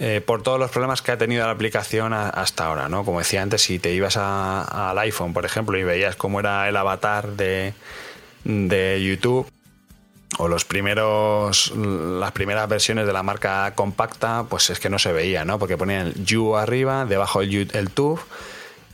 eh, 0.00 0.20
por 0.20 0.42
todos 0.42 0.58
los 0.58 0.72
problemas 0.72 1.02
que 1.02 1.12
ha 1.12 1.18
tenido 1.18 1.46
la 1.46 1.52
aplicación 1.52 2.12
hasta 2.12 2.66
ahora, 2.66 2.88
¿no? 2.88 3.04
Como 3.04 3.20
decía 3.20 3.42
antes, 3.42 3.62
si 3.62 3.78
te 3.78 3.92
ibas 3.92 4.16
al 4.16 4.98
iPhone, 4.98 5.32
por 5.32 5.44
ejemplo, 5.44 5.78
y 5.78 5.84
veías 5.84 6.16
cómo 6.16 6.40
era 6.40 6.68
el 6.68 6.76
avatar 6.76 7.28
de, 7.36 7.72
YouTube, 8.44 9.46
o 10.38 10.48
los 10.48 10.64
primeros 10.64 11.72
las 11.76 12.32
primeras 12.32 12.68
versiones 12.68 13.06
de 13.06 13.12
la 13.12 13.22
marca 13.22 13.72
compacta 13.76 14.46
pues 14.48 14.70
es 14.70 14.80
que 14.80 14.88
no 14.88 14.98
se 14.98 15.12
veía 15.12 15.44
no 15.44 15.58
porque 15.58 15.76
ponían 15.76 16.06
el 16.06 16.24
You 16.24 16.56
arriba 16.56 17.04
debajo 17.04 17.42
el, 17.42 17.68
el 17.74 17.90
Tube 17.90 18.22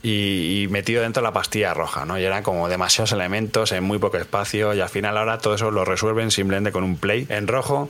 y, 0.01 0.67
metido 0.69 1.01
dentro 1.01 1.21
la 1.21 1.33
pastilla 1.33 1.73
roja 1.73 2.05
no 2.05 2.17
y 2.17 2.23
eran 2.23 2.43
como 2.43 2.69
demasiados 2.69 3.11
elementos 3.11 3.71
en 3.71 3.83
muy 3.83 3.97
poco 3.97 4.17
espacio 4.17 4.73
y 4.73 4.81
al 4.81 4.89
final 4.89 5.17
ahora 5.17 5.39
todo 5.39 5.55
eso 5.55 5.71
lo 5.71 5.83
resuelven 5.83 6.31
simplemente 6.31 6.71
con 6.71 6.83
un 6.83 6.97
play 6.97 7.25
en 7.29 7.47
rojo 7.47 7.89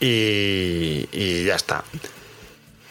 y, 0.00 1.08
y 1.12 1.44
ya 1.44 1.56
está. 1.56 1.84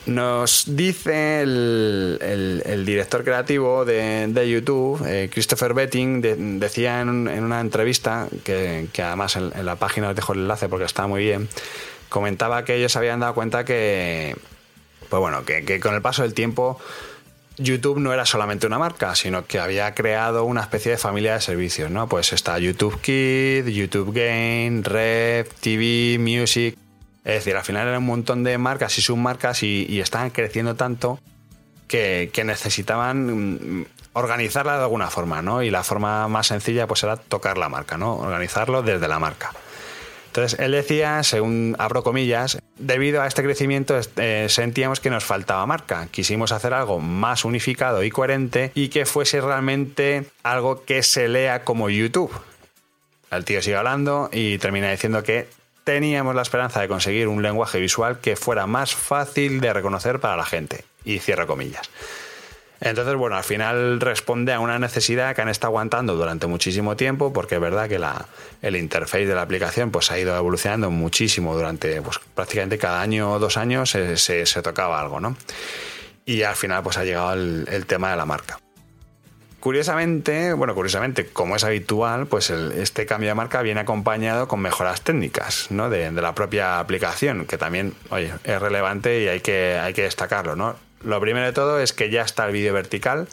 Nos 0.06 0.66
dice 0.68 1.42
el, 1.44 2.84
director 2.86 3.24
creativo 3.24 3.86
de, 3.86 4.50
YouTube, 4.50 5.02
eh, 5.08 5.30
Christopher 5.32 5.74
Betting, 5.74 6.60
decía 6.60 7.00
en, 7.00 7.30
una 7.30 7.62
entrevista, 7.62 8.28
que, 8.44 8.90
además 8.98 9.38
en, 9.38 9.66
la 9.66 9.78
página 9.78 10.10
os 10.10 10.16
dejo 10.16 10.34
el 10.34 10.40
enlace 10.40 10.68
porque 10.68 10.86
está 10.86 11.08
muy 11.08 11.24
bien, 11.24 11.48
comentaba 12.10 12.66
que 12.66 12.76
ellos 12.76 12.98
habían 12.98 13.22
dado 13.22 13.34
cuenta 13.34 13.64
que, 13.64 14.36
pues 15.10 15.22
bueno, 15.22 15.46
que, 15.46 15.80
con 15.80 15.96
el 15.96 16.02
paso 16.02 16.24
del 16.24 16.34
tiempo 16.34 16.78
YouTube 17.58 18.00
no 18.00 18.14
era 18.14 18.26
solamente 18.26 18.68
una 18.68 18.80
marca, 18.80 19.16
sino 19.16 19.46
que 19.46 19.60
había 19.60 19.94
creado 19.94 20.46
una 20.46 20.62
especie 20.62 20.92
de 20.92 20.98
familia 20.98 21.36
de 21.36 21.42
servicios, 21.42 21.92
¿no? 21.92 22.08
Pues 22.08 22.34
está 22.34 22.58
YouTube 22.60 23.00
Kid, 23.02 23.68
YouTube 23.68 24.14
Game, 24.14 24.82
Red, 24.84 25.48
TV, 25.60 26.18
Music, 26.20 26.78
es 27.24 27.34
decir, 27.36 27.56
al 27.56 27.64
final 27.64 27.88
eran 27.88 28.00
un 28.00 28.08
montón 28.08 28.44
de 28.44 28.58
marcas 28.58 28.98
y 28.98 29.02
submarcas 29.02 29.64
y, 29.64 29.86
y 29.88 30.02
estaban 30.02 30.30
creciendo 30.30 30.76
tanto 30.76 31.20
que, 31.88 32.44
necesitaban 32.44 33.82
mm, 33.82 33.86
organizarla 34.14 34.78
de 34.78 34.84
alguna 34.84 35.10
forma, 35.10 35.42
¿no? 35.42 35.62
Y 35.62 35.70
la 35.70 35.84
forma 35.84 36.28
más 36.28 36.48
sencilla 36.48 36.88
pues 36.88 37.04
era 37.04 37.18
tocar 37.18 37.58
la 37.58 37.70
marca, 37.70 37.98
¿no? 37.98 38.16
Organizarlo 38.16 38.82
desde 38.82 39.08
la 39.08 39.20
marca. 39.20 39.52
Entonces, 40.28 40.60
él 40.60 40.72
decía, 40.72 41.22
según 41.22 41.76
abro 41.78 42.04
comillas, 42.04 42.58
debido 42.78 43.22
a 43.22 43.28
este 43.28 43.44
crecimiento 43.44 44.00
eh, 44.18 44.48
sentíamos 44.50 45.00
que 45.00 45.10
nos 45.10 45.24
faltaba 45.24 45.66
marca. 45.66 46.08
Quisimos 46.12 46.52
hacer 46.52 46.74
algo 46.74 47.00
más 47.00 47.46
unificado 47.46 48.04
y 48.04 48.10
coherente 48.10 48.72
y 48.76 48.90
que 48.90 49.06
fuese 49.06 49.42
realmente 49.42 50.26
algo 50.44 50.84
que 50.84 51.04
se 51.04 51.28
lea 51.28 51.64
como 51.64 51.90
YouTube. 51.90 52.32
El 53.32 53.46
tío 53.46 53.62
sigue 53.62 53.76
hablando 53.76 54.30
y 54.32 54.58
termina 54.60 54.92
diciendo 54.92 55.24
que 55.24 55.48
teníamos 55.84 56.36
la 56.36 56.44
esperanza 56.44 56.82
de 56.82 56.88
conseguir 56.88 57.28
un 57.28 57.42
lenguaje 57.42 57.80
visual 57.80 58.20
que 58.20 58.36
fuera 58.36 58.68
más 58.68 58.96
fácil 58.96 59.60
de 59.60 59.74
reconocer 59.74 60.20
para 60.20 60.38
la 60.38 60.46
gente. 60.46 60.86
Y 61.04 61.20
cierro 61.20 61.48
comillas. 61.48 61.90
Entonces, 62.86 63.16
bueno, 63.16 63.38
al 63.38 63.46
final 63.46 64.02
responde 64.02 64.52
a 64.52 64.60
una 64.60 64.78
necesidad 64.78 65.34
que 65.34 65.42
han 65.42 65.48
estado 65.48 65.70
aguantando 65.70 66.16
durante 66.16 66.48
muchísimo 66.48 66.98
tiempo, 66.98 67.32
porque 67.32 67.56
es 67.56 67.62
verdad 67.62 67.88
que 67.88 67.98
la, 67.98 68.26
el 68.62 68.76
interface 68.76 69.26
de 69.26 69.34
la 69.34 69.42
aplicación 69.42 69.90
pues, 69.90 70.12
ha 70.12 70.20
ido 70.20 70.36
evolucionando 70.36 70.92
muchísimo 70.92 71.56
durante 71.56 72.02
pues, 72.02 72.20
prácticamente 72.36 72.78
cada 72.78 73.02
año 73.02 73.32
o 73.32 73.40
dos 73.40 73.56
años 73.56 73.90
se, 73.90 74.18
se, 74.18 74.62
tocaba 74.62 75.00
algo, 75.00 75.22
¿no? 75.22 75.38
Y 76.26 76.42
al 76.44 76.56
final 76.56 76.84
pues 76.84 76.98
ha 76.98 77.06
llegado 77.06 77.34
el 77.34 77.86
tema 77.86 78.12
de 78.12 78.18
la 78.18 78.26
marca. 78.26 78.60
Curiosamente, 79.64 80.52
bueno, 80.52 80.76
curiosamente, 80.76 81.28
como 81.28 81.56
es 81.56 81.64
habitual, 81.64 82.28
pues 82.28 82.50
este 82.50 83.06
cambio 83.06 83.30
de 83.30 83.36
marca 83.36 83.62
viene 83.62 83.80
acompañado 83.80 84.46
con 84.46 84.60
mejoras 84.60 85.00
técnicas 85.00 85.72
¿no? 85.72 85.90
de, 85.90 86.12
la 86.12 86.36
propia 86.36 86.80
aplicación, 86.80 87.46
que 87.46 87.58
también, 87.58 87.94
oye, 88.10 88.34
es 88.44 88.62
relevante 88.62 89.22
y 89.22 89.30
hay 89.30 89.40
que, 89.40 89.80
hay 89.82 89.94
que 89.94 90.02
destacarlo, 90.02 90.58
¿no? 90.58 90.76
Lo 91.04 91.20
primero 91.20 91.46
de 91.46 91.54
todo 91.54 91.80
es 91.80 91.94
que 91.94 92.10
ya 92.10 92.22
está 92.22 92.46
el 92.46 92.54
vídeo 92.54 92.74
vertical. 92.74 93.28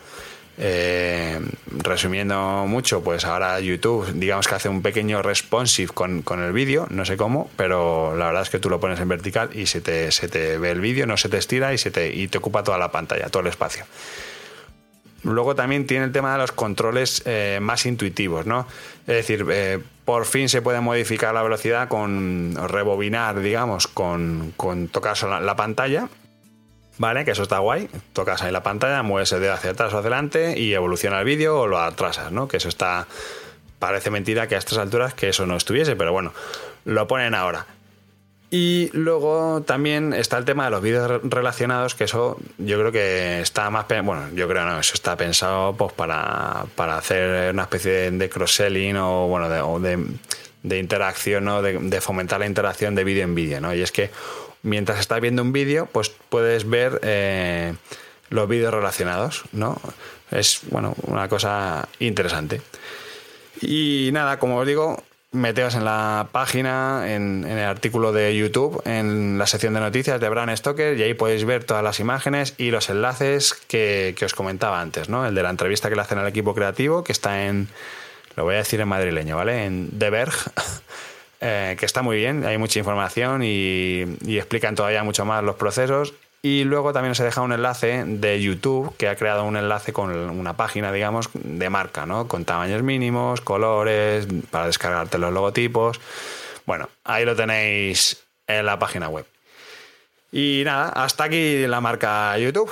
Eh, 0.63 1.41
resumiendo 1.79 2.67
mucho, 2.67 3.03
pues 3.03 3.25
ahora 3.25 3.59
YouTube, 3.61 4.13
digamos 4.15 4.47
que 4.47 4.55
hace 4.57 4.69
un 4.69 4.83
pequeño 4.83 5.23
responsive 5.23 5.91
con, 5.93 6.23
el 6.43 6.53
vídeo, 6.53 6.87
no 6.91 7.07
sé 7.07 7.17
cómo, 7.17 7.51
pero 7.57 8.15
la 8.15 8.27
verdad 8.27 8.43
es 8.43 8.51
que 8.51 8.59
tú 8.59 8.69
lo 8.69 8.79
pones 8.79 9.01
en 9.01 9.09
vertical 9.09 9.49
y 9.55 9.67
se 9.67 9.81
te, 9.81 10.13
se 10.13 10.29
te 10.29 10.59
ve 10.59 10.71
el 10.73 10.81
vídeo, 10.81 11.07
no 11.07 11.17
se 11.17 11.31
te 11.31 11.39
estira 11.39 11.73
y, 11.73 11.79
se 11.79 11.91
te, 11.91 12.15
y 12.15 12.29
te 12.29 12.39
ocupa 12.39 12.63
toda 12.63 12.77
la 12.77 12.93
pantalla, 12.93 13.31
todo 13.31 13.41
el 13.41 13.49
espacio. 13.49 13.87
Luego 15.23 15.55
también 15.55 15.87
tiene 15.87 16.07
el 16.07 16.13
tema 16.13 16.33
de 16.33 16.39
los 16.39 16.53
controles 16.53 17.23
eh, 17.27 17.59
más 17.61 17.85
intuitivos, 17.85 18.47
¿no? 18.47 18.67
Es 19.07 19.17
decir, 19.17 19.47
eh, 19.51 19.79
por 20.05 20.25
fin 20.25 20.49
se 20.49 20.63
puede 20.63 20.81
modificar 20.81 21.35
la 21.35 21.43
velocidad 21.43 21.89
con 21.89 22.55
rebobinar, 22.69 23.41
digamos, 23.41 23.87
con, 23.87 24.53
con 24.57 24.89
tocar 24.89 25.17
la, 25.23 25.57
pantalla, 25.57 26.09
¿vale? 27.01 27.25
Que 27.25 27.31
eso 27.31 27.43
está 27.43 27.59
guay. 27.59 27.89
Tocas 28.13 28.43
ahí 28.43 28.53
la 28.53 28.63
pantalla, 28.63 29.03
mueves 29.03 29.33
el 29.33 29.41
dedo 29.41 29.55
hacia 29.55 29.71
atrás 29.71 29.93
o 29.95 29.99
adelante 29.99 30.59
y 30.61 30.75
evoluciona 30.75 31.19
el 31.19 31.25
vídeo 31.25 31.59
o 31.59 31.67
lo 31.67 31.81
atrasas, 31.81 32.31
¿no? 32.31 32.47
Que 32.47 32.59
eso 32.59 32.69
está... 32.69 33.07
Parece 33.79 34.11
mentira 34.11 34.47
que 34.47 34.55
a 34.55 34.59
estas 34.59 34.77
alturas 34.77 35.15
que 35.15 35.31
eso 35.31 35.47
no 35.47 35.57
estuviese, 35.57 35.97
pero 35.97 36.13
bueno, 36.13 36.35
lo 36.85 37.09
ponen 37.09 37.35
ahora. 37.35 37.67
Y 38.51 38.91
luego 38.93 39.63
también 39.63 40.13
está 40.13 40.37
el 40.37 40.45
tema 40.45 40.67
de 40.67 40.73
los 40.73 40.83
vídeos 40.83 41.23
relacionados, 41.25 41.95
que 41.95 42.05
eso 42.05 42.37
yo 42.59 42.79
creo 42.79 42.93
que 42.93 43.41
está 43.41 43.71
más... 43.71 43.87
Bueno, 43.89 44.29
yo 44.35 44.47
creo 44.47 44.67
no, 44.67 44.79
eso 44.79 44.93
está 44.93 45.17
pensado 45.17 45.75
pues 45.75 45.95
para, 45.95 46.67
para 46.77 46.99
hacer 46.99 47.55
una 47.55 47.63
especie 47.63 48.11
de 48.11 48.29
cross-selling 48.29 48.99
o, 48.99 49.27
bueno, 49.27 49.49
de, 49.49 50.05
de, 50.63 50.79
interacción, 50.79 51.47
¿no? 51.47 51.63
De, 51.63 52.01
fomentar 52.03 52.41
la 52.41 52.47
interacción 52.47 52.95
de 52.95 53.05
vídeo 53.05 53.25
en 53.25 53.35
vídeo, 53.35 53.59
¿no? 53.63 53.73
Y 53.75 53.81
es 53.81 53.91
que 53.91 54.11
mientras 54.63 55.01
estás 55.01 55.21
viendo 55.21 55.43
un 55.43 55.53
vídeo, 55.53 55.87
pues 55.87 56.11
puedes 56.29 56.69
ver 56.69 57.01
eh, 57.03 57.75
los 58.29 58.49
vídeos 58.49 58.73
relacionados, 58.73 59.45
¿no? 59.53 59.81
Es, 60.31 60.61
bueno, 60.71 60.95
una 61.03 61.29
cosa 61.29 61.89
interesante. 61.99 62.63
Y 63.61 64.11
nada, 64.13 64.39
como 64.39 64.57
os 64.59 64.67
digo, 64.67 65.03
meteos 65.33 65.75
en 65.75 65.85
la 65.85 66.29
página, 66.33 67.15
en, 67.15 67.45
el 67.45 67.59
artículo 67.61 68.13
de 68.13 68.37
YouTube, 68.37 68.83
en 68.85 69.39
la 69.39 69.47
sección 69.47 69.75
de 69.75 69.81
noticias 69.81 70.21
de 70.21 70.29
Bran 70.29 70.55
Stoker 70.57 70.99
y 70.99 71.03
ahí 71.03 71.15
podéis 71.15 71.45
ver 71.45 71.65
todas 71.65 71.85
las 71.85 72.01
imágenes 72.01 72.55
y 72.59 72.71
los 72.71 72.91
enlaces 72.91 73.55
que, 73.55 74.15
os 74.25 74.35
comentaba 74.35 74.81
antes, 74.81 75.09
¿no? 75.09 75.27
El 75.27 75.35
de 75.35 75.43
la 75.43 75.51
entrevista 75.51 75.89
que 75.89 75.95
le 75.95 76.03
hacen 76.03 76.19
al 76.19 76.27
equipo 76.27 76.55
creativo, 76.55 77.05
que 77.05 77.13
está 77.13 77.47
en, 77.47 77.69
lo 78.37 78.45
voy 78.45 78.55
a 78.55 78.59
decir 78.59 78.81
en 78.81 78.89
madrileño, 78.89 79.37
¿vale? 79.37 79.65
En 79.65 79.91
The 79.99 80.11
Berg, 80.11 80.33
eh, 81.41 81.77
que 81.79 81.87
está 81.87 82.03
muy 82.03 82.17
bien, 82.17 82.45
hay 82.45 82.59
mucha 82.59 82.79
información 82.79 83.43
y, 83.43 84.03
explican 84.27 84.75
todavía 84.75 85.03
mucho 85.03 85.25
más 85.25 85.43
los 85.43 85.57
procesos 85.57 86.13
y 86.43 86.65
luego 86.65 86.93
también 86.93 87.15
se 87.15 87.25
deja 87.25 87.41
un 87.41 87.53
enlace 87.53 88.05
de 88.07 88.41
YouTube 88.41 88.95
que 88.97 89.09
ha 89.09 89.17
creado 89.17 89.45
un 89.45 89.57
enlace 89.57 89.93
con 89.93 90.11
una 90.11 90.57
página, 90.57 90.93
digamos, 90.93 91.29
de 91.35 91.69
marca, 91.69 92.07
¿no? 92.07 92.29
Con 92.29 92.45
tamaños 92.45 92.83
mínimos, 92.83 93.41
colores, 93.41 94.27
para 94.51 94.67
descargarte 94.67 95.19
los 95.19 95.33
logotipos. 95.33 96.01
Bueno, 96.65 96.89
ahí 97.05 97.25
lo 97.25 97.37
tenéis 97.37 98.23
en 98.47 98.65
la 98.65 98.79
página 98.79 99.09
web. 99.09 99.27
Y 100.33 100.63
nada, 100.65 100.89
hasta 100.91 101.25
aquí 101.25 101.67
la 101.67 101.81
marca 101.81 102.37
YouTube. 102.39 102.71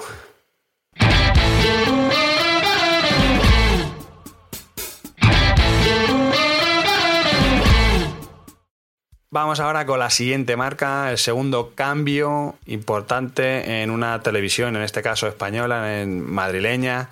Vamos 9.30 9.60
ahora 9.60 9.84
con 9.84 9.98
la 9.98 10.08
siguiente 10.08 10.56
marca, 10.56 11.10
el 11.10 11.18
segundo 11.18 11.72
cambio 11.74 12.56
importante 12.64 13.82
en 13.82 13.90
una 13.90 14.22
televisión, 14.22 14.74
en 14.74 14.80
este 14.80 15.02
caso 15.02 15.26
española, 15.26 16.00
en 16.00 16.24
madrileña, 16.24 17.10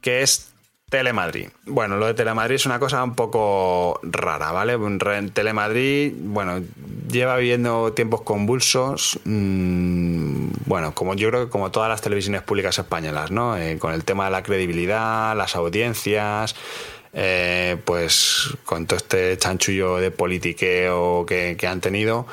que 0.00 0.22
es 0.22 0.50
Telemadrid. 0.90 1.50
Bueno, 1.64 1.96
lo 1.96 2.06
de 2.06 2.14
Telemadrid 2.14 2.56
es 2.56 2.66
una 2.66 2.80
cosa 2.80 3.04
un 3.04 3.14
poco 3.14 4.00
rara, 4.02 4.50
¿vale? 4.50 4.76
Telemadrid, 5.32 6.14
bueno, 6.18 6.60
lleva 7.08 7.36
viviendo 7.36 7.92
tiempos 7.92 8.22
convulsos, 8.22 9.20
mmm, 9.24 10.48
bueno, 10.66 10.92
como 10.92 11.14
yo 11.14 11.30
creo 11.30 11.44
que 11.44 11.50
como 11.50 11.70
todas 11.70 11.88
las 11.88 12.00
televisiones 12.00 12.42
públicas 12.42 12.76
españolas, 12.78 13.30
¿no? 13.30 13.56
Eh, 13.56 13.78
con 13.78 13.94
el 13.94 14.04
tema 14.04 14.24
de 14.24 14.32
la 14.32 14.42
credibilidad, 14.42 15.36
las 15.36 15.54
audiencias, 15.54 16.56
eh, 17.14 17.76
pues 17.84 18.50
con 18.64 18.86
todo 18.86 18.96
este 18.96 19.38
chanchullo 19.38 19.98
de 19.98 20.10
politiqueo 20.10 21.24
que, 21.24 21.56
han 21.66 21.80
tenido, 21.80 22.26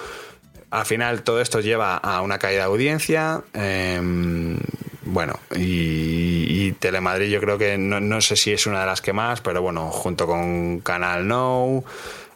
al 0.71 0.85
final 0.85 1.21
todo 1.21 1.39
esto 1.39 1.59
lleva 1.59 1.97
a 1.97 2.21
una 2.21 2.39
caída 2.39 2.61
de 2.61 2.65
audiencia. 2.65 3.43
Em, 3.53 4.57
bueno, 5.03 5.39
y, 5.55 6.71
Telemadrid 6.79 7.29
yo 7.29 7.39
creo 7.41 7.57
que 7.59 7.77
no, 7.77 8.21
sé 8.21 8.35
si 8.35 8.53
es 8.53 8.65
una 8.65 8.79
de 8.79 8.85
las 8.88 9.01
que 9.01 9.13
más, 9.13 9.41
pero 9.41 9.61
bueno, 9.61 9.91
junto 9.91 10.25
con 10.25 10.79
Canal 10.79 11.27
No, 11.27 11.83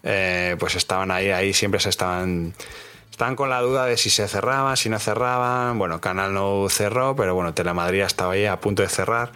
eh, 0.04 0.56
pues 0.60 0.76
estaban 0.76 1.10
ahí, 1.10 1.32
ahí 1.32 1.54
siempre 1.54 1.80
se 1.80 1.90
estaban... 1.90 2.54
Estaban 3.10 3.38
con 3.38 3.50
la 3.50 3.62
duda 3.62 3.86
de 3.86 3.96
si 3.96 4.10
se 4.10 4.28
cerraba, 4.28 4.76
si 4.76 4.90
no 4.90 5.00
cerraban. 5.00 5.80
Bueno, 5.80 6.02
Canal 6.02 6.34
No 6.34 6.68
cerró, 6.70 7.16
pero 7.16 7.34
bueno, 7.34 7.54
Telemadrid 7.54 8.02
estaba 8.02 8.34
ahí 8.34 8.46
a 8.46 8.60
punto 8.60 8.84
de 8.84 8.90
cerrar. 8.90 9.32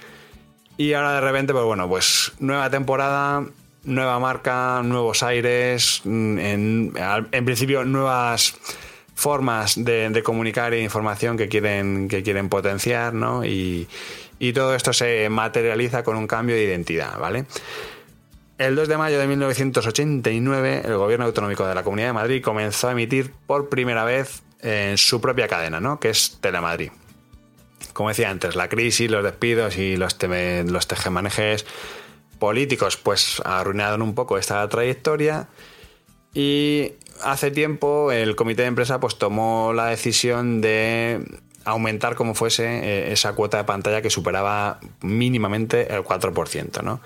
Y 0.79 0.93
ahora 0.93 1.15
de 1.15 1.19
repente, 1.19 1.51
pues 1.51 1.65
bueno, 1.65 1.89
pues 1.89 2.31
nueva 2.39 2.69
temporada, 2.69 3.43
nueva 3.83 4.17
marca, 4.17 4.81
nuevos 4.81 5.24
aires, 5.24 6.00
mm, 6.05 6.39
en, 6.39 7.45
principio 7.45 7.83
nuevas 7.83 8.55
formas 9.13 9.83
de, 9.83 10.21
comunicar 10.24 10.74
e 10.74 10.81
información 10.81 11.36
que 11.36 11.50
quieren, 11.50 12.07
que 12.07 12.23
quieren 12.23 12.47
potenciar, 12.47 13.13
¿no? 13.13 13.43
Y, 13.43 13.89
y 14.39 14.53
todo 14.53 14.73
esto 14.73 14.93
se 14.93 15.27
materializa 15.27 16.01
con 16.01 16.15
un 16.15 16.27
cambio 16.27 16.56
de 16.56 16.63
identidad, 16.63 17.19
¿vale? 17.19 17.43
El 18.58 18.77
2 18.77 18.88
de 18.88 18.97
mayo 18.97 19.19
de 19.19 19.27
1989, 19.27 20.84
el 20.86 20.95
gobierno 20.95 21.25
autonómico 21.25 21.67
de 21.67 21.75
la 21.75 21.84
Comunidad 21.84 22.08
de 22.08 22.13
Madrid 22.13 22.41
comenzó 22.41 22.88
a 22.88 22.93
emitir 22.93 23.34
por 23.47 23.67
primera 23.67 24.06
vez 24.06 24.43
en 24.62 24.97
su 24.97 25.19
propia 25.19 25.49
cadena, 25.49 25.82
¿no? 25.82 25.99
Que 25.99 26.12
es 26.12 26.38
Telemadrid 26.39 26.91
como 27.99 28.07
decía 28.07 28.29
antes, 28.29 28.55
la 28.55 28.69
crisis, 28.69 29.12
los 29.12 29.25
despidos 29.25 29.75
y 29.75 29.97
los, 29.97 30.15
los 30.21 30.88
tejemanejes 30.88 31.65
políticos 32.39 32.95
pues 32.95 33.41
arruinaron 33.43 34.01
un 34.01 34.15
poco 34.15 34.38
esta 34.38 34.65
trayectoria 34.69 35.49
y 36.33 36.93
hace 37.21 37.51
tiempo 37.51 38.13
el 38.13 38.38
comité 38.38 38.62
de 38.62 38.69
empresa 38.69 39.01
pues 39.01 39.17
tomó 39.17 39.73
la 39.73 39.88
decisión 39.88 40.62
de 40.62 41.25
aumentar 41.65 42.15
como 42.15 42.35
fuese 42.35 42.67
eh, 42.67 43.12
esa 43.12 43.33
cuota 43.33 43.57
de 43.57 43.65
pantalla 43.65 44.01
que 44.01 44.09
superaba 44.09 44.79
mínimamente 45.01 45.93
el 45.93 46.01
4%, 46.05 46.81
¿no? 46.81 47.01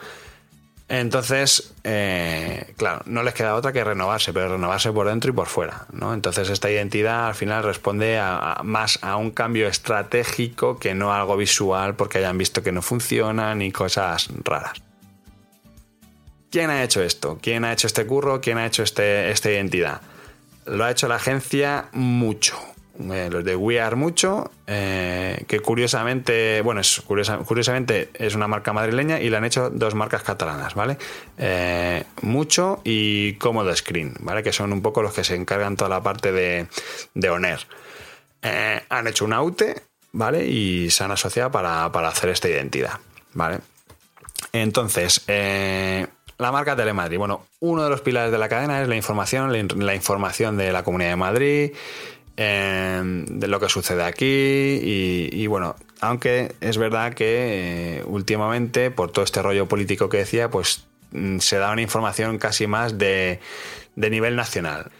Entonces, 0.89 1.73
eh, 1.83 2.73
claro, 2.77 3.01
no 3.05 3.23
les 3.23 3.33
queda 3.33 3.55
otra 3.55 3.71
que 3.71 3.83
renovarse, 3.83 4.33
pero 4.33 4.49
renovarse 4.49 4.91
por 4.91 5.07
dentro 5.07 5.31
y 5.31 5.33
por 5.33 5.47
fuera. 5.47 5.85
¿no? 5.91 6.13
Entonces, 6.13 6.49
esta 6.49 6.69
identidad 6.69 7.27
al 7.27 7.35
final 7.35 7.63
responde 7.63 8.21
más 8.63 8.99
a 9.01 9.15
un 9.15 9.31
cambio 9.31 9.67
estratégico 9.67 10.77
que 10.77 10.93
no 10.93 11.13
algo 11.13 11.37
visual 11.37 11.95
porque 11.95 12.19
hayan 12.19 12.37
visto 12.37 12.61
que 12.61 12.71
no 12.71 12.81
funciona 12.81 13.55
ni 13.55 13.71
cosas 13.71 14.29
raras. 14.43 14.81
¿Quién 16.51 16.69
ha 16.69 16.83
hecho 16.83 17.01
esto? 17.01 17.39
¿Quién 17.41 17.65
ha 17.65 17.73
hecho 17.73 17.87
este 17.87 18.05
curro? 18.05 18.39
¿Quién 18.39 18.59
ha 18.59 18.67
hecho 18.67 18.83
este, 18.83 19.31
esta 19.31 19.49
identidad? 19.49 20.01
Lo 20.65 20.85
ha 20.85 20.91
hecho 20.91 21.07
la 21.07 21.15
agencia 21.15 21.85
mucho, 21.93 22.55
eh, 22.99 23.27
los 23.31 23.43
de 23.43 23.55
We 23.55 23.81
Are 23.81 23.95
Mucho, 23.95 24.51
eh, 24.67 25.43
que 25.47 25.59
curiosamente, 25.61 26.61
bueno, 26.61 26.81
es, 26.81 27.01
curiosamente 27.01 28.11
es 28.13 28.35
una 28.35 28.47
marca 28.47 28.71
madrileña 28.71 29.19
y 29.19 29.31
le 29.31 29.37
han 29.37 29.45
hecho 29.45 29.71
dos 29.71 29.95
marcas 29.95 30.21
catalanas, 30.21 30.75
¿vale? 30.75 30.97
Eh, 31.39 32.03
mucho 32.21 32.81
y 32.83 33.33
Cómodo 33.35 33.75
Screen, 33.75 34.13
¿vale? 34.19 34.43
Que 34.43 34.53
son 34.53 34.71
un 34.71 34.83
poco 34.83 35.01
los 35.01 35.13
que 35.13 35.23
se 35.23 35.35
encargan 35.35 35.75
toda 35.75 35.89
la 35.89 36.03
parte 36.03 36.31
de, 36.31 36.67
de 37.15 37.29
Oner. 37.31 37.65
han 38.89 39.07
hecho 39.07 39.25
un 39.25 39.33
AUTE, 39.33 39.81
¿vale? 40.11 40.45
Y 40.45 40.91
se 40.91 41.03
han 41.03 41.11
asociado 41.11 41.49
para, 41.49 41.85
hacer 41.85 42.29
esta 42.29 42.47
identidad, 42.47 42.99
¿vale? 43.33 43.59
Entonces, 44.51 45.25
la 46.37 46.51
marca 46.51 46.75
Telemadrid. 46.75 47.17
Bueno, 47.17 47.47
uno 47.59 47.83
de 47.83 47.89
los 47.89 48.01
pilares 48.01 48.31
de 48.31 48.37
la 48.37 48.49
cadena 48.49 48.81
es 48.81 48.87
la 48.87 48.95
información, 48.95 49.51
la 49.51 49.95
información 49.95 50.57
de 50.57 50.71
la 50.71 50.83
Comunidad 50.83 51.11
de 51.11 51.15
Madrid, 51.15 51.71
Em, 52.35 53.25
de 53.27 53.47
lo 53.47 53.59
que 53.59 53.69
sucede 53.69 54.03
aquí 54.03 54.25
y, 54.25 55.45
bueno, 55.45 55.75
aunque 56.01 56.55
es 56.61 56.77
verdad 56.79 57.13
que 57.13 57.99
eh, 57.99 58.03
últimamente 58.07 58.89
por 58.89 59.11
todo 59.11 59.23
este 59.23 59.43
rollo 59.43 59.67
político 59.67 60.09
que 60.09 60.17
decía, 60.17 60.49
pues 60.49 60.85
mm, 61.11 61.37
se 61.37 61.57
da 61.57 61.71
una 61.71 61.83
información 61.83 62.39
casi 62.39 62.65
más 62.65 62.97
de, 62.97 63.39
de 63.95 64.09
nivel 64.09 64.35
nacional. 64.35 64.91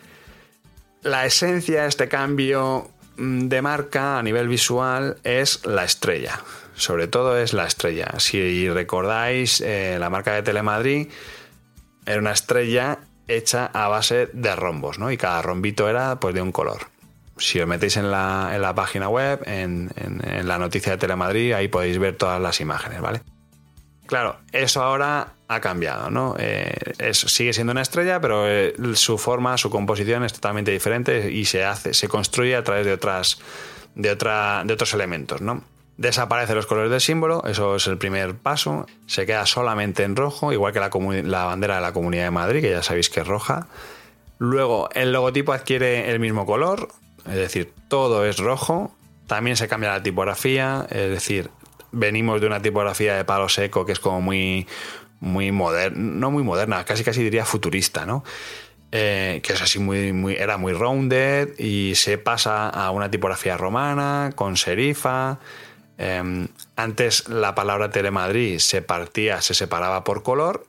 La 1.01 1.25
esencia 1.25 1.81
de 1.81 1.87
este 1.89 2.07
cambio 2.07 2.91
mm, 3.17 3.47
de 3.47 3.61
marca 3.63 4.19
a 4.19 4.23
nivel 4.23 4.47
visual 4.47 5.17
es 5.23 5.65
la 5.65 5.85
estrella. 5.85 6.39
Sobre 6.75 7.07
todo 7.07 7.37
es 7.37 7.53
la 7.53 7.65
estrella. 7.65 8.13
Si 8.19 8.69
recordáis, 8.69 9.59
eh, 9.61 9.97
la 9.99 10.11
marca 10.11 10.33
de 10.33 10.43
Telemadrid 10.43 11.07
era 12.05 12.19
una 12.19 12.31
estrella 12.31 12.99
hecha 13.27 13.71
a 13.73 13.87
base 13.87 14.29
de 14.33 14.55
rombos, 14.55 14.99
¿no? 14.99 15.11
Y 15.11 15.17
cada 15.17 15.41
rombito 15.41 15.89
era 15.89 16.19
pues 16.19 16.35
de 16.35 16.41
un 16.41 16.51
color 16.51 16.92
si 17.37 17.59
os 17.59 17.67
metéis 17.67 17.97
en 17.97 18.11
la, 18.11 18.51
en 18.53 18.61
la 18.61 18.75
página 18.75 19.09
web, 19.09 19.41
en, 19.45 19.89
la 20.43 20.57
noticia 20.57 20.93
de 20.93 20.97
Telemadrid, 20.97 21.53
ahí 21.53 21.67
podéis 21.67 21.97
ver 21.99 22.15
todas 22.15 22.41
las 22.41 22.61
imágenes, 22.61 23.01
¿vale? 23.01 23.21
Claro, 24.05 24.37
eso 24.51 24.83
ahora 24.83 25.33
ha 25.47 25.61
cambiado, 25.61 26.09
¿no? 26.11 26.35
Eh, 26.37 26.73
sigue 27.13 27.53
siendo 27.53 27.71
una 27.71 27.81
estrella, 27.81 28.19
pero 28.19 28.47
eh, 28.47 28.73
su 28.93 29.17
forma, 29.17 29.57
su 29.57 29.69
composición 29.69 30.23
es 30.23 30.33
totalmente 30.33 30.71
diferente 30.71 31.31
y 31.31 31.45
se 31.45 31.63
hace, 31.63 31.93
se 31.93 32.07
construye 32.07 32.55
a 32.55 32.63
través 32.63 32.85
de 32.85 32.93
otras, 32.93 33.39
de 33.95 34.11
otra, 34.11 34.63
de 34.65 34.73
otros 34.73 34.93
elementos, 34.93 35.41
¿no? 35.41 35.63
Desaparecen 35.97 36.55
los 36.55 36.65
colores 36.65 36.91
del 36.91 37.01
símbolo, 37.01 37.43
eso 37.45 37.75
es 37.75 37.85
el 37.87 37.97
primer 37.97 38.35
paso. 38.35 38.87
Se 39.05 39.25
queda 39.27 39.45
solamente 39.45 40.03
en 40.03 40.15
rojo, 40.15 40.51
igual 40.51 40.73
que 40.73 40.79
la, 40.79 40.89
la 41.23 41.45
bandera 41.45 41.75
de 41.75 41.81
la 41.81 41.93
Comunidad 41.93 42.25
de 42.25 42.31
Madrid, 42.31 42.61
que 42.61 42.71
ya 42.71 42.81
sabéis 42.81 43.09
que 43.09 43.19
es 43.19 43.27
roja. 43.27 43.67
Luego 44.39 44.89
el 44.93 45.13
logotipo 45.13 45.53
adquiere 45.53 46.09
el 46.11 46.19
mismo 46.19 46.47
color, 46.47 46.89
es 47.27 47.35
decir, 47.35 47.73
todo 47.87 48.25
es 48.25 48.37
rojo, 48.37 48.95
también 49.27 49.57
se 49.57 49.67
cambia 49.67 49.91
la 49.91 50.03
tipografía, 50.03 50.85
es 50.89 51.09
decir, 51.09 51.49
venimos 51.91 52.41
de 52.41 52.47
una 52.47 52.61
tipografía 52.61 53.15
de 53.15 53.23
palo 53.25 53.49
seco 53.49 53.85
que 53.85 53.91
es 53.91 53.99
como 53.99 54.21
muy, 54.21 54.67
muy 55.19 55.51
moderna, 55.51 55.97
no 55.97 56.31
muy 56.31 56.43
moderna, 56.43 56.83
casi 56.85 57.03
casi 57.03 57.23
diría 57.23 57.45
futurista, 57.45 58.05
¿no? 58.05 58.23
eh, 58.95 59.41
que 59.41 59.53
es 59.53 59.61
así 59.61 59.79
muy, 59.79 60.35
era 60.35 60.57
muy 60.57 60.71
rounded 60.71 61.57
y 61.57 61.95
se 61.95 62.19
pasa 62.19 62.69
a 62.69 62.91
una 62.91 63.09
tipografía 63.09 63.57
romana 63.57 64.31
con 64.35 64.55
serifa. 64.55 65.39
Em, 65.97 66.47
antes 66.75 67.27
la 67.27 67.55
palabra 67.55 67.89
Telemadrid 67.89 68.59
se 68.59 68.83
partía, 68.83 69.41
se 69.41 69.55
separaba 69.55 70.03
por 70.03 70.21
color 70.21 70.67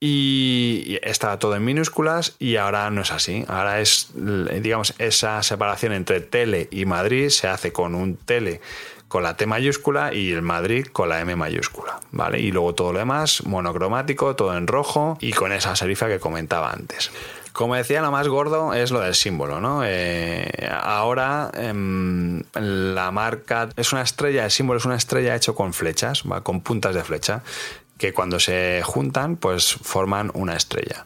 y 0.00 0.98
estaba 1.02 1.38
todo 1.38 1.54
en 1.56 1.64
minúsculas 1.64 2.34
y 2.38 2.56
ahora 2.56 2.90
no 2.90 3.02
es 3.02 3.12
así. 3.12 3.44
Ahora 3.48 3.80
es, 3.80 4.08
digamos, 4.14 4.94
esa 4.98 5.42
separación 5.42 5.92
entre 5.92 6.20
tele 6.20 6.68
y 6.70 6.86
Madrid 6.86 7.28
se 7.28 7.48
hace 7.48 7.72
con 7.72 7.94
un 7.94 8.16
tele 8.16 8.62
con 9.10 9.24
la 9.24 9.36
T 9.36 9.44
mayúscula 9.44 10.14
y 10.14 10.30
el 10.30 10.40
Madrid 10.40 10.86
con 10.86 11.08
la 11.08 11.20
M 11.20 11.34
mayúscula, 11.34 11.98
¿vale? 12.12 12.38
Y 12.38 12.52
luego 12.52 12.76
todo 12.76 12.92
lo 12.92 13.00
demás 13.00 13.44
monocromático, 13.44 14.36
todo 14.36 14.56
en 14.56 14.68
rojo 14.68 15.18
y 15.20 15.32
con 15.32 15.52
esa 15.52 15.74
serifa 15.74 16.06
que 16.06 16.20
comentaba 16.20 16.70
antes. 16.70 17.10
Como 17.52 17.74
decía, 17.74 18.02
lo 18.02 18.12
más 18.12 18.28
gordo 18.28 18.72
es 18.72 18.92
lo 18.92 19.00
del 19.00 19.16
símbolo, 19.16 19.60
¿no? 19.60 19.82
Eh, 19.84 20.48
ahora 20.80 21.50
em, 21.54 22.40
la 22.54 23.10
marca 23.10 23.68
es 23.76 23.92
una 23.92 24.02
estrella, 24.02 24.44
el 24.44 24.52
símbolo 24.52 24.78
es 24.78 24.84
una 24.84 24.94
estrella 24.94 25.34
hecho 25.34 25.56
con 25.56 25.74
flechas, 25.74 26.22
con 26.44 26.60
puntas 26.60 26.94
de 26.94 27.02
flecha, 27.02 27.42
que 28.00 28.14
cuando 28.14 28.40
se 28.40 28.80
juntan, 28.82 29.36
pues 29.36 29.74
forman 29.74 30.30
una 30.32 30.56
estrella. 30.56 31.04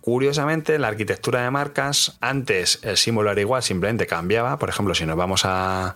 Curiosamente, 0.00 0.76
la 0.80 0.88
arquitectura 0.88 1.44
de 1.44 1.52
marcas, 1.52 2.18
antes 2.20 2.80
el 2.82 2.96
símbolo 2.96 3.30
era 3.30 3.40
igual, 3.40 3.62
simplemente 3.62 4.08
cambiaba. 4.08 4.58
Por 4.58 4.68
ejemplo, 4.68 4.96
si 4.96 5.06
nos 5.06 5.16
vamos 5.16 5.42
a, 5.44 5.94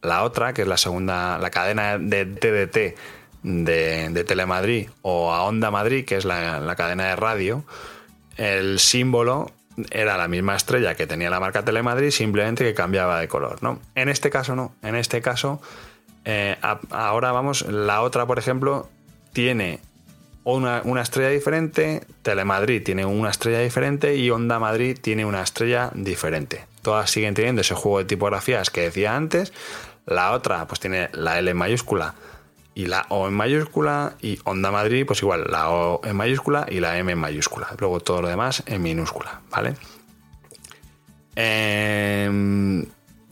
la 0.00 0.24
otra, 0.24 0.54
que 0.54 0.62
es 0.62 0.68
la 0.68 0.78
segunda, 0.78 1.36
la 1.36 1.50
cadena 1.50 1.98
de 1.98 2.24
TDT 2.24 2.98
de, 3.42 4.24
Telemadrid, 4.26 4.88
o 5.02 5.30
a 5.34 5.42
Onda 5.42 5.70
Madrid, 5.70 6.06
que 6.06 6.16
es 6.16 6.24
la, 6.24 6.74
cadena 6.74 7.08
de 7.08 7.16
radio, 7.16 7.64
el 8.38 8.78
símbolo 8.78 9.52
era 9.90 10.16
la 10.16 10.26
misma 10.26 10.56
estrella 10.56 10.94
que 10.94 11.06
tenía 11.06 11.28
la 11.28 11.38
marca 11.38 11.66
Telemadrid, 11.66 12.12
simplemente 12.12 12.64
que 12.64 12.72
cambiaba 12.72 13.20
de 13.20 13.28
color, 13.28 13.62
¿no? 13.62 13.78
En 13.94 14.08
este 14.08 14.30
caso 14.30 14.56
no, 14.56 14.74
en 14.82 14.96
este 14.96 15.20
caso, 15.20 15.60
eh, 16.24 16.56
ahora 16.90 17.32
vamos, 17.32 17.62
la 17.62 18.00
otra, 18.00 18.26
por 18.26 18.38
ejemplo, 18.38 18.88
tiene 19.32 19.80
una, 20.44 20.82
una, 20.84 21.02
estrella 21.02 21.30
diferente, 21.30 22.04
Telemadrid 22.22 22.82
tiene 22.82 23.04
una 23.04 23.30
estrella 23.30 23.60
diferente 23.60 24.16
y 24.16 24.30
Onda 24.30 24.58
Madrid 24.58 24.98
tiene 25.00 25.24
una 25.24 25.42
estrella 25.42 25.90
diferente. 25.94 26.64
Todas 26.82 27.10
siguen 27.10 27.34
teniendo 27.34 27.60
ese 27.60 27.74
juego 27.74 27.98
de 27.98 28.04
tipografías 28.06 28.70
que 28.70 28.82
decía 28.82 29.14
antes, 29.14 29.52
la 30.06 30.32
otra, 30.32 30.66
pues 30.66 30.80
tiene 30.80 31.10
la 31.12 31.38
L 31.38 31.50
en 31.50 31.56
mayúscula 31.56 32.14
y 32.74 32.86
la 32.86 33.06
O 33.08 33.28
en 33.28 33.34
mayúscula. 33.34 34.14
Y 34.20 34.38
Onda 34.44 34.70
Madrid, 34.70 35.04
pues 35.06 35.22
igual, 35.22 35.46
la 35.48 35.70
O 35.70 36.00
en 36.04 36.16
mayúscula 36.16 36.66
y 36.68 36.80
la 36.80 36.98
M 36.98 37.12
en 37.12 37.18
mayúscula. 37.18 37.68
Luego 37.78 38.00
todo 38.00 38.22
lo 38.22 38.28
demás 38.28 38.62
en 38.66 38.82
minúscula, 38.82 39.40
¿vale? 39.50 39.74
Em, 41.34 42.84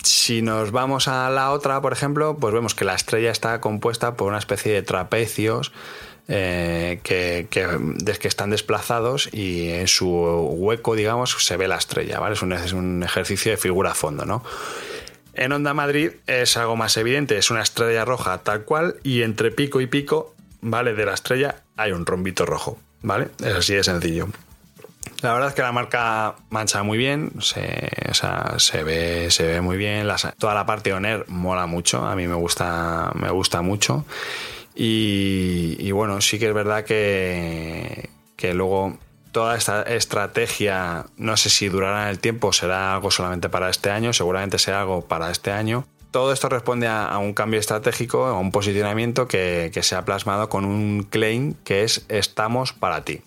si 0.02 0.42
nos 0.42 0.70
vamos 0.70 1.08
a 1.08 1.28
la 1.30 1.50
otra, 1.50 1.80
por 1.80 1.92
ejemplo, 1.92 2.36
pues 2.38 2.54
vemos 2.54 2.74
que 2.74 2.84
la 2.84 2.94
estrella 2.94 3.30
está 3.30 3.60
compuesta 3.60 4.14
por 4.14 4.28
una 4.28 4.38
especie 4.38 4.72
de 4.72 4.82
trapecios 4.82 5.72
eh, 6.28 7.00
que, 7.02 7.48
que, 7.50 8.28
están 8.28 8.50
desplazados 8.50 9.28
y 9.32 9.70
en 9.70 9.88
su 9.88 10.08
hueco, 10.08 10.94
digamos, 10.94 11.36
se 11.38 11.56
ve 11.56 11.66
la 11.66 11.76
estrella, 11.76 12.20
¿vale? 12.20 12.34
Es 12.34 12.42
un, 12.42 12.52
es 12.52 12.72
un 12.72 13.02
ejercicio 13.02 13.50
de 13.50 13.56
figura 13.56 13.90
a 13.90 13.94
fondo, 13.94 14.24
¿no? 14.24 14.44
En 15.34 15.52
Onda 15.52 15.74
Madrid 15.74 16.12
es 16.26 16.56
algo 16.56 16.76
más 16.76 16.96
evidente, 16.96 17.36
es 17.36 17.50
una 17.50 17.62
estrella 17.62 18.04
roja 18.04 18.38
tal 18.38 18.62
cual 18.62 18.96
y 19.02 19.22
entre 19.22 19.50
pico 19.50 19.80
y 19.80 19.86
pico, 19.86 20.34
¿vale? 20.60 20.94
De 20.94 21.04
la 21.04 21.14
estrella 21.14 21.62
hay 21.76 21.92
un 21.92 22.06
rombito 22.06 22.46
rojo, 22.46 22.78
¿vale? 23.02 23.28
Es 23.40 23.54
así 23.54 23.74
de 23.74 23.84
sencillo. 23.84 24.28
La 25.22 25.35
verdad 25.35 25.50
es 25.50 25.54
que 25.54 25.62
la 25.62 25.72
marca 25.72 26.37
mancha 26.48 26.83
muy 26.83 26.96
bien, 26.96 27.33
se, 27.40 27.90
se, 28.59 28.83
ve, 28.83 29.30
se 29.30 29.46
ve 29.46 29.61
muy 29.61 29.76
bien, 29.76 30.09
toda 30.38 30.54
la 30.54 30.64
parte 30.64 30.94
Oner 30.94 31.26
mola 31.28 31.66
mucho, 31.66 32.06
a 32.06 32.16
mí 32.16 32.26
me 32.26 32.35
gusta, 32.35 33.12
me 33.14 33.30
gusta 33.30 33.61
mucho. 33.61 34.06
Y, 34.74 35.90
bueno, 35.92 36.22
sí 36.22 36.38
que 36.38 36.48
es 36.48 36.54
verdad 36.54 36.85
que, 36.85 38.09
que 38.37 38.54
luego 38.54 38.96
toda 39.30 39.56
esta 39.56 39.83
estrategia, 39.83 41.04
no 41.18 41.37
sé 41.37 41.50
si 41.50 41.68
durará 41.68 42.04
en 42.04 42.09
el 42.09 42.18
tiempo, 42.18 42.52
será 42.52 42.94
algo 42.94 43.11
solamente 43.11 43.50
para 43.50 43.68
este 43.68 43.90
año, 43.90 44.12
seguramente 44.14 44.59
será 44.59 44.80
algo 44.80 45.02
para 45.02 45.30
este 45.30 45.52
año. 45.52 45.85
Todo 46.11 46.33
esto 46.33 46.48
responde 46.48 46.88
a, 46.88 47.16
un 47.18 47.35
cambio 47.35 47.61
estratégico, 47.61 48.24
a 48.24 48.38
un 48.38 48.50
posicionamiento 48.50 49.28
que, 49.28 49.70
se 49.83 49.94
ha 49.94 50.04
plasmado 50.04 50.48
con 50.48 50.64
un 50.64 51.04
claim 51.04 51.54
que 51.62 51.85
es 51.85 52.04
estamos 52.09 52.72
para 52.72 53.04
ti. 53.04 53.20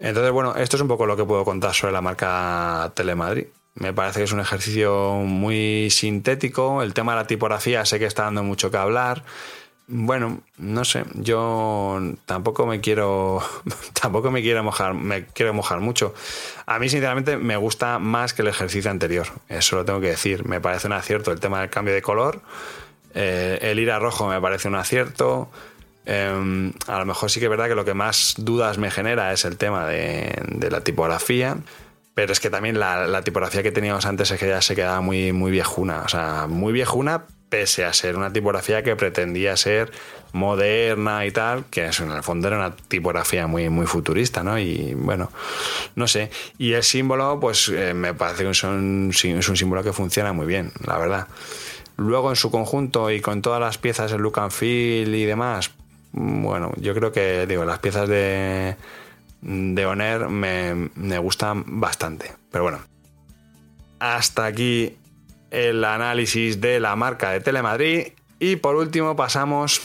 Entonces, 0.00 0.32
bueno, 0.32 0.54
esto 0.56 0.76
es 0.76 0.82
un 0.82 0.88
poco 0.88 1.06
lo 1.06 1.16
que 1.16 1.24
puedo 1.24 1.44
contar 1.44 1.74
sobre 1.74 1.92
la 1.92 2.00
marca 2.00 2.92
Telemadrid. 2.94 3.46
Me 3.74 3.92
parece 3.92 4.20
que 4.20 4.24
es 4.24 4.32
un 4.32 4.40
ejercicio 4.40 5.14
muy 5.24 5.88
sintético. 5.90 6.82
El 6.82 6.94
tema 6.94 7.12
de 7.12 7.22
la 7.22 7.26
tipografía 7.26 7.84
sé 7.84 7.98
que 7.98 8.06
está 8.06 8.24
dando 8.24 8.42
mucho 8.42 8.70
que 8.70 8.76
hablar. 8.76 9.24
Bueno, 9.90 10.42
no 10.58 10.84
sé, 10.84 11.04
yo 11.14 11.98
tampoco 12.26 12.66
me 12.66 12.80
quiero 12.82 13.40
tampoco 13.98 14.30
me 14.30 14.42
quiero 14.42 14.62
mojar, 14.62 14.92
me 14.92 15.24
quiero 15.24 15.54
mojar 15.54 15.80
mucho. 15.80 16.12
A 16.66 16.78
mí 16.78 16.90
sinceramente 16.90 17.38
me 17.38 17.56
gusta 17.56 17.98
más 17.98 18.34
que 18.34 18.42
el 18.42 18.48
ejercicio 18.48 18.90
anterior, 18.90 19.28
eso 19.48 19.76
lo 19.76 19.86
tengo 19.86 19.98
que 20.00 20.08
decir, 20.08 20.44
me 20.44 20.60
parece 20.60 20.88
un 20.88 20.92
acierto 20.92 21.32
el 21.32 21.40
tema 21.40 21.60
del 21.62 21.70
cambio 21.70 21.94
de 21.94 22.02
color. 22.02 22.42
Eh, 23.14 23.58
el 23.62 23.78
ir 23.78 23.90
a 23.90 23.98
rojo 23.98 24.28
me 24.28 24.38
parece 24.42 24.68
un 24.68 24.74
acierto. 24.74 25.48
Em, 26.08 26.72
a 26.86 26.98
lo 26.98 27.04
mejor 27.04 27.30
sí 27.30 27.38
que 27.38 27.46
es 27.46 27.50
verdad 27.50 27.68
que 27.68 27.74
lo 27.74 27.84
que 27.84 27.92
más 27.92 28.34
dudas 28.38 28.78
me 28.78 28.90
genera 28.90 29.30
es 29.34 29.44
el 29.44 29.58
tema 29.58 29.86
de, 29.86 30.32
la 30.70 30.80
tipografía. 30.80 31.58
Pero 32.14 32.32
es 32.32 32.40
que 32.40 32.50
también 32.50 32.80
la, 32.80 33.22
tipografía 33.22 33.62
que 33.62 33.70
teníamos 33.70 34.06
antes 34.06 34.30
es 34.30 34.40
que 34.40 34.48
ya 34.48 34.62
se 34.62 34.74
quedaba 34.74 35.02
muy, 35.02 35.32
muy 35.32 35.52
viejuna. 35.52 36.02
O 36.04 36.08
sea, 36.08 36.46
muy 36.48 36.72
viejuna, 36.72 37.26
pese 37.50 37.84
a 37.84 37.92
ser 37.92 38.16
una 38.16 38.32
tipografía 38.32 38.82
que 38.82 38.96
pretendía 38.96 39.56
ser 39.56 39.92
moderna 40.32 41.26
y 41.26 41.30
tal, 41.30 41.66
que 41.70 41.84
en 41.84 42.10
el 42.10 42.22
fondo 42.22 42.48
era 42.48 42.56
una 42.56 42.74
tipografía 42.74 43.46
muy, 43.46 43.68
muy 43.68 43.86
futurista, 43.86 44.42
¿no? 44.42 44.58
Y 44.58 44.94
bueno, 44.94 45.30
no 45.94 46.08
sé. 46.08 46.30
Y 46.56 46.72
el 46.72 46.82
símbolo, 46.82 47.38
pues 47.38 47.68
eh, 47.68 47.92
me 47.92 48.14
parece 48.14 48.44
que 48.44 48.50
es 48.50 48.64
un, 48.64 49.10
es 49.12 49.48
un 49.48 49.56
símbolo 49.56 49.84
que 49.84 49.92
funciona 49.92 50.32
muy 50.32 50.46
bien, 50.46 50.72
la 50.84 50.98
verdad. 50.98 51.28
Luego 51.98 52.30
en 52.30 52.36
su 52.36 52.50
conjunto 52.50 53.10
y 53.10 53.20
con 53.20 53.42
todas 53.42 53.60
las 53.60 53.76
piezas, 53.76 54.10
el 54.12 54.22
look 54.22 54.38
and 54.40 54.52
feel 54.52 55.14
y 55.14 55.24
demás, 55.24 55.70
bueno, 56.12 56.72
yo 56.76 56.94
creo 56.94 57.12
que, 57.12 57.46
digo, 57.46 57.64
las 57.64 57.78
piezas 57.78 58.08
de, 58.08 58.76
de 59.42 59.86
Oner 59.86 60.28
me, 60.28 60.90
me 60.94 61.18
gustan 61.18 61.80
bastante. 61.80 62.32
Pero 62.50 62.64
bueno, 62.64 62.78
hasta 63.98 64.46
aquí 64.46 64.96
el 65.50 65.84
análisis 65.84 66.60
de 66.60 66.80
la 66.80 66.96
marca 66.96 67.30
de 67.30 67.40
Telemadrid 67.40 68.08
y 68.38 68.56
por 68.56 68.76
último 68.76 69.16
pasamos 69.16 69.80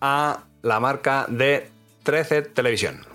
a 0.00 0.40
la 0.62 0.80
marca 0.80 1.26
de 1.28 1.70
13 2.02 2.42
Televisión. 2.42 3.06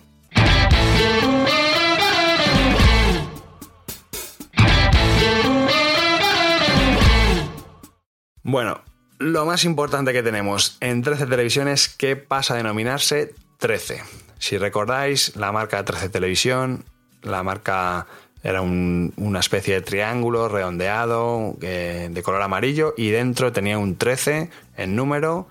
Bueno, 8.44 8.80
lo 9.20 9.46
más 9.46 9.66
importante 9.66 10.14
que 10.14 10.24
tenemos 10.24 10.78
en 10.80 11.02
13 11.02 11.26
Televisión 11.26 11.68
es 11.68 11.90
que 11.90 12.16
pasa 12.16 12.54
a 12.54 12.58
denominarse 12.58 13.34
13. 13.58 14.04
Si 14.40 14.58
recordáis, 14.58 15.36
la 15.36 15.52
marca 15.52 15.84
13 15.84 16.10
Televisión, 16.10 16.86
la 17.24 17.44
marca 17.44 18.08
era 18.44 18.62
una 18.62 19.40
especie 19.40 19.76
de 19.76 19.82
triángulo 19.82 20.48
redondeado 20.48 21.58
eh, 21.62 22.08
de 22.12 22.24
color 22.24 22.42
amarillo 22.42 22.94
y 22.96 23.10
dentro 23.10 23.52
tenía 23.52 23.80
un 23.80 23.98
13 23.98 24.50
en 24.78 24.96
número 24.96 25.48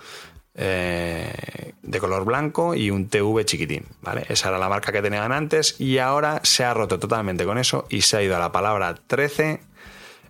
eh, 0.55 1.75
de 1.83 1.99
color 1.99 2.25
blanco 2.25 2.75
y 2.75 2.91
un 2.91 3.09
TV 3.09 3.45
chiquitín. 3.45 3.85
¿vale? 4.01 4.25
Esa 4.29 4.49
era 4.49 4.59
la 4.59 4.69
marca 4.69 4.93
que 4.93 5.03
tenían 5.03 5.33
antes 5.33 5.79
y 5.81 5.99
ahora 5.99 6.41
se 6.45 6.65
ha 6.65 6.73
roto 6.73 6.99
totalmente 6.99 7.45
con 7.45 7.59
eso 7.59 7.87
y 7.91 8.03
se 8.03 8.17
ha 8.17 8.23
ido 8.23 8.37
a 8.37 8.39
la 8.39 8.53
palabra 8.53 8.95
13 8.95 9.61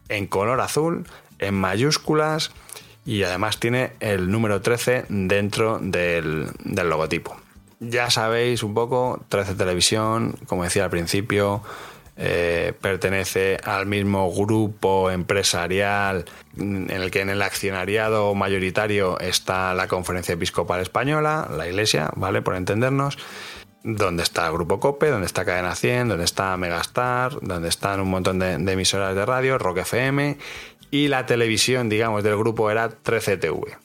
en 0.09 0.27
color 0.27 0.61
azul, 0.61 1.07
en 1.39 1.55
mayúsculas 1.55 2.51
y 3.07 3.23
además 3.23 3.59
tiene 3.59 3.93
el 4.01 4.31
número 4.31 4.61
13 4.61 5.07
dentro 5.09 5.79
del, 5.81 6.49
del 6.65 6.91
logotipo. 6.91 7.37
Ya 7.79 8.11
sabéis 8.11 8.63
un 8.63 8.75
poco, 8.75 9.25
13 9.29 9.55
Televisión, 9.55 10.37
como 10.47 10.65
decía 10.65 10.85
al 10.85 10.91
principio, 10.91 11.63
eh, 12.19 12.73
pertenece 12.81 13.59
al 13.63 13.85
mismo 13.85 14.33
grupo 14.33 15.11
empresarial 15.11 16.25
en 16.57 16.91
el 16.91 17.11
que 17.11 17.21
en 17.21 17.29
el 17.29 17.43
accionariado 17.43 18.35
mayoritario 18.35 19.21
está 19.21 19.75
la 19.75 19.87
Conferencia 19.87 20.33
Episcopal 20.33 20.81
Española, 20.81 21.47
la 21.55 21.69
Iglesia, 21.69 22.11
¿vale? 22.17 22.41
Por 22.41 22.57
entendernos, 22.57 23.19
donde 23.87 24.23
está 24.23 24.47
el 24.47 24.53
Grupo 24.53 24.81
COPE, 24.81 25.11
donde 25.11 25.27
está 25.27 25.45
Cadena 25.45 25.75
100, 25.75 26.09
donde 26.09 26.25
está 26.25 26.57
Megastar, 26.57 27.39
donde 27.41 27.69
están 27.69 28.01
un 28.01 28.09
montón 28.09 28.39
de, 28.39 28.55
emisoras 28.55 29.15
de 29.15 29.25
radio, 29.25 29.59
Rock 29.59 29.79
FM, 29.79 30.39
y 30.91 31.09
la 31.09 31.27
televisión, 31.27 31.89
digamos, 31.89 32.23
del 32.23 32.37
grupo 32.37 32.71
era 32.71 32.91
13TV. 32.91 33.77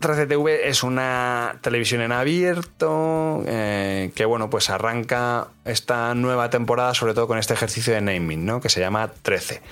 13TV 0.00 0.60
es 0.64 0.82
una 0.82 1.58
televisión 1.62 2.02
en 2.02 2.12
abierto 2.12 3.42
eh, 3.46 4.10
que, 4.14 4.24
bueno, 4.24 4.50
pues 4.50 4.68
arranca 4.68 5.48
esta 5.64 6.14
nueva 6.14 6.50
temporada 6.50 6.92
sobre 6.94 7.14
todo 7.14 7.26
con 7.26 7.38
este 7.38 7.54
ejercicio 7.54 7.94
de 7.94 8.02
naming, 8.02 8.44
¿no? 8.44 8.60
Que 8.60 8.68
se 8.68 8.80
llama 8.80 9.10
13. 9.22 9.62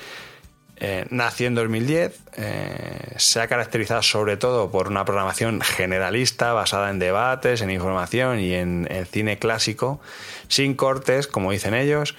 Eh, 0.77 1.07
nació 1.11 1.47
en 1.47 1.55
2010, 1.55 2.21
eh, 2.37 3.15
se 3.17 3.41
ha 3.41 3.47
caracterizado 3.47 4.03
sobre 4.03 4.37
todo 4.37 4.71
por 4.71 4.89
una 4.89 5.05
programación 5.05 5.61
generalista 5.61 6.53
basada 6.53 6.91
en 6.91 6.99
debates, 6.99 7.61
en 7.61 7.71
información 7.71 8.41
y 8.41 8.55
en, 8.55 8.89
en 8.91 9.07
cine 9.07 9.39
clásico, 9.39 10.01
sin 10.49 10.75
cortes, 10.75 11.29
como 11.29 11.53
dicen 11.53 11.75
ellos. 11.75 12.17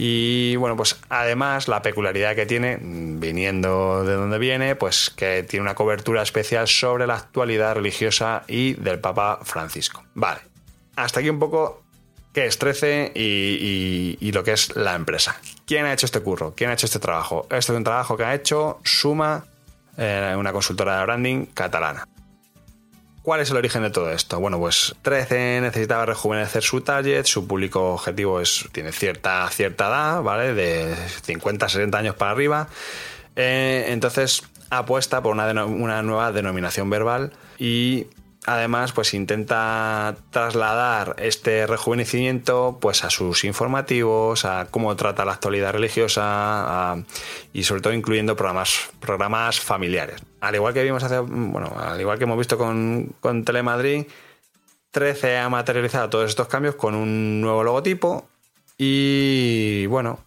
Y 0.00 0.54
bueno, 0.54 0.76
pues 0.76 0.96
además 1.08 1.66
la 1.66 1.82
peculiaridad 1.82 2.36
que 2.36 2.46
tiene, 2.46 2.78
viniendo 2.80 4.04
de 4.04 4.14
donde 4.14 4.38
viene, 4.38 4.76
pues 4.76 5.10
que 5.10 5.42
tiene 5.42 5.64
una 5.64 5.74
cobertura 5.74 6.22
especial 6.22 6.68
sobre 6.68 7.08
la 7.08 7.16
actualidad 7.16 7.74
religiosa 7.74 8.44
y 8.46 8.74
del 8.74 9.00
Papa 9.00 9.40
Francisco. 9.42 10.04
Vale, 10.14 10.38
hasta 10.94 11.18
aquí 11.18 11.28
un 11.28 11.40
poco 11.40 11.82
qué 12.32 12.46
es 12.46 12.60
13 12.60 13.10
y, 13.12 14.30
lo 14.30 14.44
que 14.44 14.52
es 14.52 14.76
la 14.76 14.94
empresa. 14.94 15.36
¿Quién 15.66 15.84
ha 15.84 15.92
hecho 15.92 16.06
este 16.06 16.20
curro? 16.20 16.54
¿Quién 16.54 16.70
ha 16.70 16.74
hecho 16.74 16.86
este 16.86 17.00
trabajo? 17.00 17.48
Este 17.50 17.72
es 17.72 17.76
un 17.76 17.82
trabajo 17.82 18.16
que 18.16 18.22
ha 18.22 18.36
hecho 18.36 18.78
Suma, 18.84 19.46
eh, 19.96 20.32
una 20.38 20.52
consultora 20.52 21.00
de 21.00 21.06
branding 21.06 21.46
catalana. 21.46 22.06
¿Cuál 23.28 23.42
es 23.42 23.50
el 23.50 23.58
origen 23.58 23.82
de 23.82 23.90
todo 23.90 24.10
esto? 24.10 24.40
Bueno, 24.40 24.58
pues 24.58 24.94
13 25.02 25.60
necesitaba 25.60 26.06
rejuvenecer 26.06 26.62
su 26.62 26.80
target, 26.80 27.26
su 27.26 27.46
público 27.46 27.92
objetivo 27.92 28.40
es, 28.40 28.66
tiene 28.72 28.90
cierta, 28.90 29.46
cierta 29.50 29.88
edad, 29.88 30.22
¿vale? 30.22 30.54
De 30.54 30.96
50, 31.24 31.68
60 31.68 31.98
años 31.98 32.14
para 32.14 32.30
arriba. 32.30 32.68
Eh, 33.36 33.84
entonces 33.88 34.44
apuesta 34.70 35.22
por 35.22 35.32
una, 35.32 35.66
una 35.66 36.02
nueva 36.02 36.32
denominación 36.32 36.88
verbal 36.88 37.34
y 37.58 38.06
además 38.48 38.92
pues 38.92 39.12
intenta 39.14 40.16
trasladar 40.30 41.16
este 41.18 41.66
rejuvenecimiento 41.66 42.78
pues 42.80 43.04
a 43.04 43.10
sus 43.10 43.44
informativos, 43.44 44.44
a 44.44 44.68
cómo 44.70 44.96
trata 44.96 45.24
la 45.24 45.32
actualidad 45.32 45.72
religiosa 45.72 46.96
y 47.52 47.64
sobre 47.64 47.82
todo 47.82 47.92
incluyendo 47.92 48.36
programas, 48.36 48.90
programas 49.00 49.60
familiares. 49.60 50.22
Al 50.40 50.54
igual 50.54 50.72
que 50.72 50.82
vimos 50.82 51.02
hace, 51.02 51.18
bueno, 51.18 51.76
al 51.78 52.00
igual 52.00 52.18
que 52.18 52.24
hemos 52.24 52.38
visto 52.38 52.56
con, 52.56 53.14
con 53.20 53.44
Telemadrid, 53.44 54.06
13 54.92 55.38
ha 55.38 55.48
materializado 55.50 56.08
todos 56.08 56.30
estos 56.30 56.48
cambios 56.48 56.74
con 56.74 56.94
un 56.94 57.42
nuevo 57.42 57.62
logotipo 57.62 58.26
y 58.78 59.84
bueno, 59.86 60.20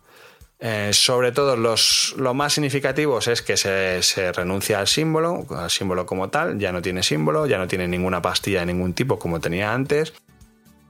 eh, 0.64 0.92
sobre 0.94 1.32
todo 1.32 1.56
los, 1.56 2.16
más 2.36 2.54
significativos 2.54 3.28
es 3.28 3.42
que 3.42 3.58
se, 3.58 4.32
renuncia 4.32 4.80
al 4.80 4.88
símbolo, 4.88 5.48
al 5.50 5.72
símbolo 5.72 6.06
como 6.06 6.30
tal, 6.30 6.60
ya 6.60 6.72
no 6.72 6.84
tiene 6.84 7.02
símbolo, 7.02 7.48
ya 7.48 7.58
no 7.58 7.68
tiene 7.68 7.88
ninguna 7.88 8.22
pastilla 8.22 8.60
de 8.60 8.68
ningún 8.68 8.94
tipo 8.94 9.18
como 9.18 9.40
tenía 9.40 9.74
antes, 9.74 10.14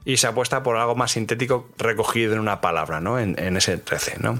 y 0.04 0.18
se 0.18 0.26
apuesta 0.26 0.62
por 0.62 0.76
algo 0.76 0.94
más 0.94 1.12
sintético 1.12 1.70
recogido 1.78 2.34
en 2.34 2.40
una 2.40 2.60
palabra, 2.60 3.00
¿no? 3.00 3.18
En, 3.18 3.56
ese 3.56 3.78
13, 3.78 4.16
¿no? 4.18 4.38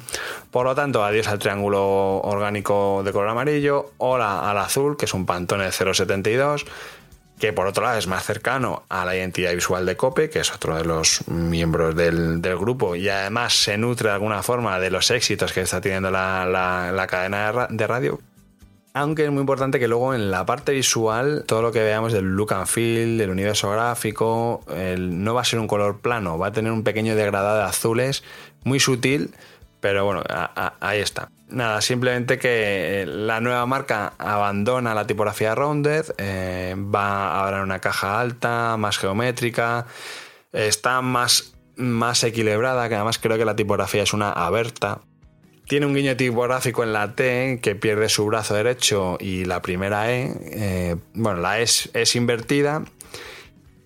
Por 0.50 0.66
lo 0.66 0.74
tanto, 0.74 1.02
adiós 1.02 1.28
al 1.28 1.38
triángulo 1.38 2.20
orgánico 2.20 3.02
de 3.02 3.12
color 3.12 3.30
amarillo, 3.30 3.92
hola 3.96 4.50
al 4.50 4.58
azul, 4.58 4.98
que 4.98 5.06
es 5.06 5.14
un 5.14 5.24
pantone 5.24 5.64
de 5.64 5.70
0,72, 5.70 6.66
que 7.38 7.52
por 7.52 7.66
otro 7.66 7.84
lado 7.84 7.98
es 7.98 8.06
más 8.06 8.24
cercano 8.24 8.84
a 8.88 9.04
la 9.04 9.16
identidad 9.16 9.52
visual 9.52 9.84
de 9.84 9.96
Cope, 9.96 10.30
que 10.30 10.40
es 10.40 10.52
otro 10.52 10.76
de 10.76 10.84
los 10.84 11.26
miembros 11.28 11.94
del, 11.96 12.40
grupo, 12.58 12.94
y 12.94 13.08
además 13.08 13.54
se 13.54 13.76
nutre 13.76 14.08
de 14.08 14.14
alguna 14.14 14.42
forma 14.42 14.78
de 14.78 14.90
los 14.90 15.10
éxitos 15.10 15.52
que 15.52 15.62
está 15.62 15.80
teniendo 15.80 16.10
la, 16.10 17.06
cadena 17.08 17.66
de 17.68 17.86
radio. 17.86 18.20
Aunque 18.94 19.24
es 19.24 19.30
muy 19.30 19.40
importante 19.40 19.80
que 19.80 19.88
luego 19.88 20.14
en 20.14 20.30
la 20.30 20.44
parte 20.44 20.72
visual, 20.72 21.44
todo 21.46 21.62
lo 21.62 21.72
que 21.72 21.82
veamos 21.82 22.12
del 22.12 22.26
look 22.26 22.52
and 22.52 22.66
feel, 22.66 23.16
del 23.16 23.30
universo 23.30 23.70
gráfico, 23.70 24.64
no 24.98 25.34
va 25.34 25.40
a 25.40 25.44
ser 25.44 25.58
un 25.58 25.66
color 25.66 26.00
plano, 26.00 26.38
va 26.38 26.48
a 26.48 26.52
tener 26.52 26.70
un 26.70 26.84
pequeño 26.84 27.16
degradado 27.16 27.58
de 27.58 27.64
azules, 27.64 28.22
muy 28.64 28.80
sutil, 28.80 29.34
pero 29.82 30.04
bueno, 30.04 30.22
ahí 30.78 31.00
está. 31.00 31.28
Nada, 31.48 31.82
simplemente 31.82 32.38
que 32.38 33.02
eh, 33.02 33.06
la 33.06 33.40
nueva 33.40 33.66
marca 33.66 34.12
abandona 34.16 34.94
la 34.94 35.08
tipografía 35.08 35.56
rounded, 35.56 36.04
eh, 36.18 36.76
va 36.78 37.40
ahora 37.40 37.56
en 37.56 37.64
una 37.64 37.80
caja 37.80 38.20
alta, 38.20 38.76
más 38.76 38.96
geométrica, 38.96 39.86
está 40.52 41.02
más, 41.02 41.54
más 41.74 42.22
equilibrada, 42.22 42.88
que 42.88 42.94
además 42.94 43.18
creo 43.18 43.36
que 43.36 43.44
la 43.44 43.56
tipografía 43.56 44.04
es 44.04 44.12
una 44.12 44.30
aberta. 44.30 45.00
Tiene 45.66 45.86
un 45.86 45.94
guiño 45.94 46.16
tipográfico 46.16 46.84
en 46.84 46.92
la 46.92 47.16
T 47.16 47.58
que 47.60 47.74
pierde 47.74 48.08
su 48.08 48.24
brazo 48.24 48.54
derecho 48.54 49.18
y 49.18 49.46
la 49.46 49.62
primera 49.62 50.12
E, 50.12 50.30
eh, 50.52 50.96
bueno, 51.12 51.40
la 51.40 51.58
E 51.58 51.64
es, 51.64 51.90
es 51.92 52.14
invertida 52.14 52.84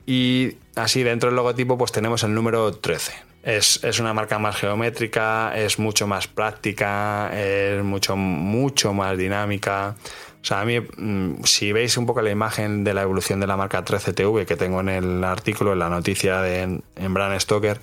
y 0.05 0.59
así 0.75 1.03
dentro 1.03 1.31
del 1.31 1.37
logotipo 1.37 1.79
pues 1.79 1.91
tenemos 1.91 2.23
el 2.23 2.35
número 2.35 2.71
13. 2.75 3.26
Es, 3.47 4.01
una 4.01 4.13
marca 4.13 4.41
más 4.41 4.57
geométrica, 4.57 5.57
es 5.57 5.79
mucho 5.79 6.09
más 6.09 6.27
práctica, 6.27 7.31
es 7.33 7.81
mucho, 7.85 8.17
mucho 8.17 8.93
más 8.93 9.17
dinámica. 9.17 9.95
O 10.43 10.45
sea, 10.45 10.63
a 10.63 10.65
mí, 10.65 10.81
mm, 10.81 11.45
si 11.45 11.71
veis 11.71 11.97
un 11.97 12.07
poco 12.07 12.23
la 12.23 12.31
imagen 12.31 12.83
de 12.83 12.93
la 12.93 13.03
evolución 13.03 13.39
de 13.39 13.47
la 13.47 13.57
marca 13.57 13.85
13TV 13.85 14.47
que 14.47 14.57
tengo 14.57 14.81
en 14.81 14.89
el 14.89 15.23
artículo, 15.23 15.75
en 15.75 15.79
la 15.79 15.89
noticia 15.89 16.41
de, 16.41 16.81
en, 16.97 17.15
Brand 17.15 17.39
Stoker, 17.39 17.79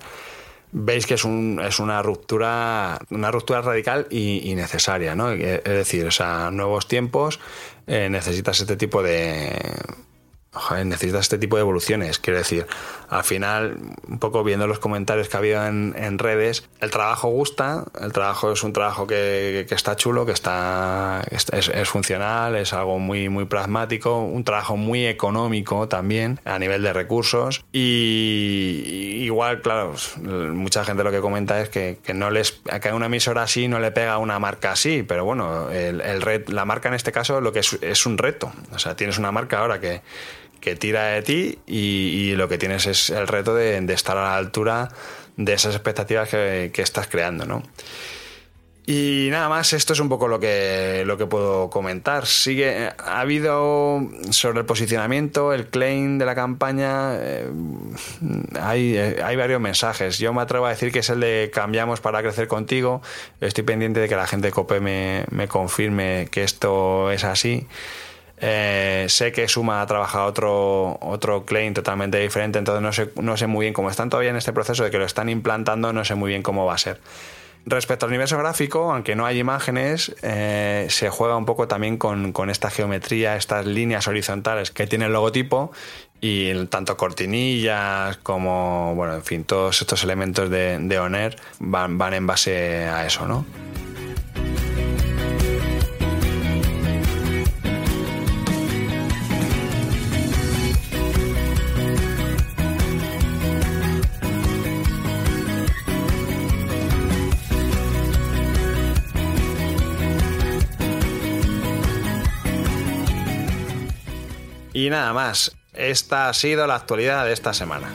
veis 0.72 1.06
que 1.06 1.14
es, 1.14 1.24
un, 1.24 1.58
es 1.66 1.80
una 1.80 2.02
ruptura 2.02 2.98
una 3.08 3.30
ruptura 3.30 3.62
radical 3.62 4.06
y, 4.10 4.54
necesaria, 4.54 5.14
¿no? 5.14 5.30
Es 5.32 5.64
decir, 5.64 6.04
o 6.04 6.10
sea, 6.10 6.50
nuevos 6.50 6.88
tiempos, 6.88 7.40
eh, 7.86 8.10
necesitas 8.10 8.60
este 8.60 8.76
tipo 8.76 9.02
de, 9.02 9.58
joder, 10.54 10.86
necesitas 10.86 11.22
este 11.22 11.38
tipo 11.38 11.56
de 11.56 11.62
evoluciones. 11.62 12.18
Quiero 12.18 12.38
decir, 12.38 12.66
al 13.08 13.24
final, 13.24 13.76
un 14.08 14.18
poco 14.18 14.44
viendo 14.44 14.66
los 14.66 14.78
comentarios 14.78 15.28
que 15.28 15.36
ha 15.36 15.40
habido 15.40 15.66
en, 15.66 16.18
redes, 16.18 16.68
el 16.80 16.90
trabajo 16.90 17.28
gusta, 17.28 17.84
el 18.00 18.12
trabajo 18.12 18.52
es 18.52 18.62
un 18.62 18.72
trabajo 18.72 19.06
que, 19.06 19.66
está 19.70 19.96
chulo, 19.96 20.24
que 20.24 20.32
está 20.32 21.22
es, 21.30 21.88
funcional, 21.88 22.56
es 22.56 22.72
algo 22.72 22.98
muy, 22.98 23.28
muy 23.28 23.44
pragmático, 23.44 24.20
un 24.20 24.44
trabajo 24.44 24.76
muy 24.76 25.06
económico 25.06 25.88
también 25.88 26.40
a 26.44 26.58
nivel 26.58 26.82
de 26.82 26.92
recursos. 26.92 27.64
Y 27.72 29.20
igual, 29.24 29.60
claro, 29.60 29.94
mucha 30.22 30.84
gente 30.84 31.04
lo 31.04 31.10
que 31.10 31.20
comenta 31.20 31.60
es 31.60 31.68
que, 31.68 31.98
no 32.14 32.30
les 32.30 32.62
que 32.80 32.92
una 32.92 33.06
emisora 33.06 33.42
así 33.42 33.66
no 33.66 33.80
le 33.80 33.90
pega 33.90 34.14
a 34.14 34.18
una 34.18 34.38
marca 34.38 34.72
así, 34.72 35.02
pero 35.02 35.24
bueno, 35.24 35.70
el, 35.70 36.00
el 36.00 36.44
la 36.48 36.64
marca 36.64 36.88
en 36.88 36.94
este 36.94 37.12
caso 37.12 37.40
lo 37.40 37.52
que 37.52 37.60
es, 37.60 37.78
es 37.80 38.06
un 38.06 38.18
reto. 38.18 38.52
O 38.72 38.78
sea, 38.78 38.96
tienes 38.96 39.18
una 39.18 39.32
marca 39.32 39.58
ahora 39.58 39.80
que 39.80 40.02
que 40.64 40.74
tira 40.76 41.08
de 41.08 41.22
ti 41.22 41.58
y, 41.66 42.32
lo 42.36 42.48
que 42.48 42.56
tienes 42.56 42.86
es 42.86 43.10
el 43.10 43.28
reto 43.28 43.54
de, 43.54 43.76
estar 43.92 44.16
a 44.16 44.22
la 44.22 44.36
altura 44.36 44.88
de 45.36 45.52
esas 45.52 45.74
expectativas 45.74 46.28
que, 46.28 46.72
estás 46.76 47.06
creando, 47.06 47.44
¿no? 47.44 47.62
Y 48.86 49.28
nada 49.30 49.48
más, 49.48 49.72
esto 49.72 49.94
es 49.94 50.00
un 50.00 50.10
poco 50.10 50.28
lo 50.28 50.38
que, 50.38 51.04
lo 51.06 51.16
que 51.16 51.24
puedo 51.24 51.70
comentar. 51.70 52.26
Sigue, 52.26 52.90
ha 52.98 53.20
habido 53.20 54.06
sobre 54.30 54.60
el 54.60 54.66
posicionamiento, 54.66 55.54
el 55.54 55.68
claim 55.68 56.18
de 56.18 56.26
la 56.26 56.34
campaña, 56.34 57.14
eh, 57.14 57.48
hay, 58.60 58.96
hay, 58.98 59.36
varios 59.36 59.60
mensajes. 59.60 60.18
Yo 60.18 60.34
me 60.34 60.42
atrevo 60.42 60.66
a 60.66 60.70
decir 60.70 60.92
que 60.92 60.98
es 60.98 61.08
el 61.08 61.20
de 61.20 61.50
cambiamos 61.52 62.00
para 62.00 62.20
crecer 62.20 62.46
contigo. 62.46 63.00
Estoy 63.40 63.64
pendiente 63.64 64.00
de 64.00 64.08
que 64.08 64.16
la 64.16 64.26
gente 64.26 64.48
de 64.48 64.52
COPE 64.52 64.80
me 64.80 65.48
confirme 65.48 66.28
que 66.30 66.42
esto 66.42 67.10
es 67.10 67.24
así. 67.24 67.66
Eh, 68.46 69.06
sé 69.08 69.32
que 69.32 69.48
Suma 69.48 69.80
ha 69.80 69.86
trabajado 69.86 70.26
otro, 70.26 70.98
otro 71.00 71.46
claim 71.46 71.72
totalmente 71.72 72.18
diferente, 72.18 72.58
entonces 72.58 72.82
no 72.82 72.92
sé, 72.92 73.10
no 73.22 73.38
sé 73.38 73.46
muy 73.46 73.64
bien 73.64 73.72
cómo 73.72 73.88
están 73.88 74.10
todavía 74.10 74.28
en 74.28 74.36
este 74.36 74.52
proceso 74.52 74.84
de 74.84 74.90
que 74.90 74.98
lo 74.98 75.06
están 75.06 75.30
implantando, 75.30 75.94
no 75.94 76.04
sé 76.04 76.14
muy 76.14 76.28
bien 76.28 76.42
cómo 76.42 76.66
va 76.66 76.74
a 76.74 76.78
ser. 76.78 77.00
Respecto 77.64 78.04
al 78.04 78.10
universo 78.10 78.36
gráfico, 78.36 78.92
aunque 78.92 79.16
no 79.16 79.24
hay 79.24 79.38
imágenes, 79.38 80.14
eh, 80.20 80.86
se 80.90 81.08
juega 81.08 81.38
un 81.38 81.46
poco 81.46 81.66
también 81.68 81.96
con, 81.96 82.50
esta 82.50 82.68
geometría, 82.68 83.36
estas 83.36 83.64
líneas 83.64 84.06
horizontales 84.08 84.70
que 84.70 84.86
tiene 84.86 85.06
el 85.06 85.14
logotipo 85.14 85.72
y 86.20 86.66
tanto 86.66 86.98
cortinillas 86.98 88.18
como, 88.18 88.94
bueno, 88.94 89.14
en 89.14 89.24
fin, 89.24 89.44
todos 89.44 89.80
estos 89.80 90.04
elementos 90.04 90.50
de, 90.50 90.78
de 90.80 90.98
Oner 90.98 91.36
van, 91.60 91.96
van 91.96 92.12
en 92.12 92.26
base 92.26 92.84
a 92.84 93.06
eso, 93.06 93.26
¿no? 93.26 93.46
Y 114.74 114.90
nada 114.90 115.12
más, 115.12 115.56
esta 115.72 116.28
ha 116.28 116.34
sido 116.34 116.66
la 116.66 116.74
actualidad 116.74 117.24
de 117.24 117.32
esta 117.32 117.54
semana. 117.54 117.88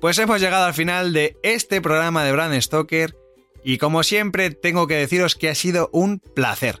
Pues 0.00 0.18
hemos 0.18 0.40
llegado 0.40 0.64
al 0.64 0.72
final 0.72 1.12
de 1.12 1.36
este 1.42 1.82
programa 1.82 2.24
de 2.24 2.32
Brand 2.32 2.58
Stoker 2.58 3.14
y 3.62 3.76
como 3.76 4.02
siempre 4.02 4.50
tengo 4.50 4.86
que 4.86 4.94
deciros 4.94 5.36
que 5.36 5.50
ha 5.50 5.54
sido 5.54 5.90
un 5.92 6.18
placer. 6.18 6.80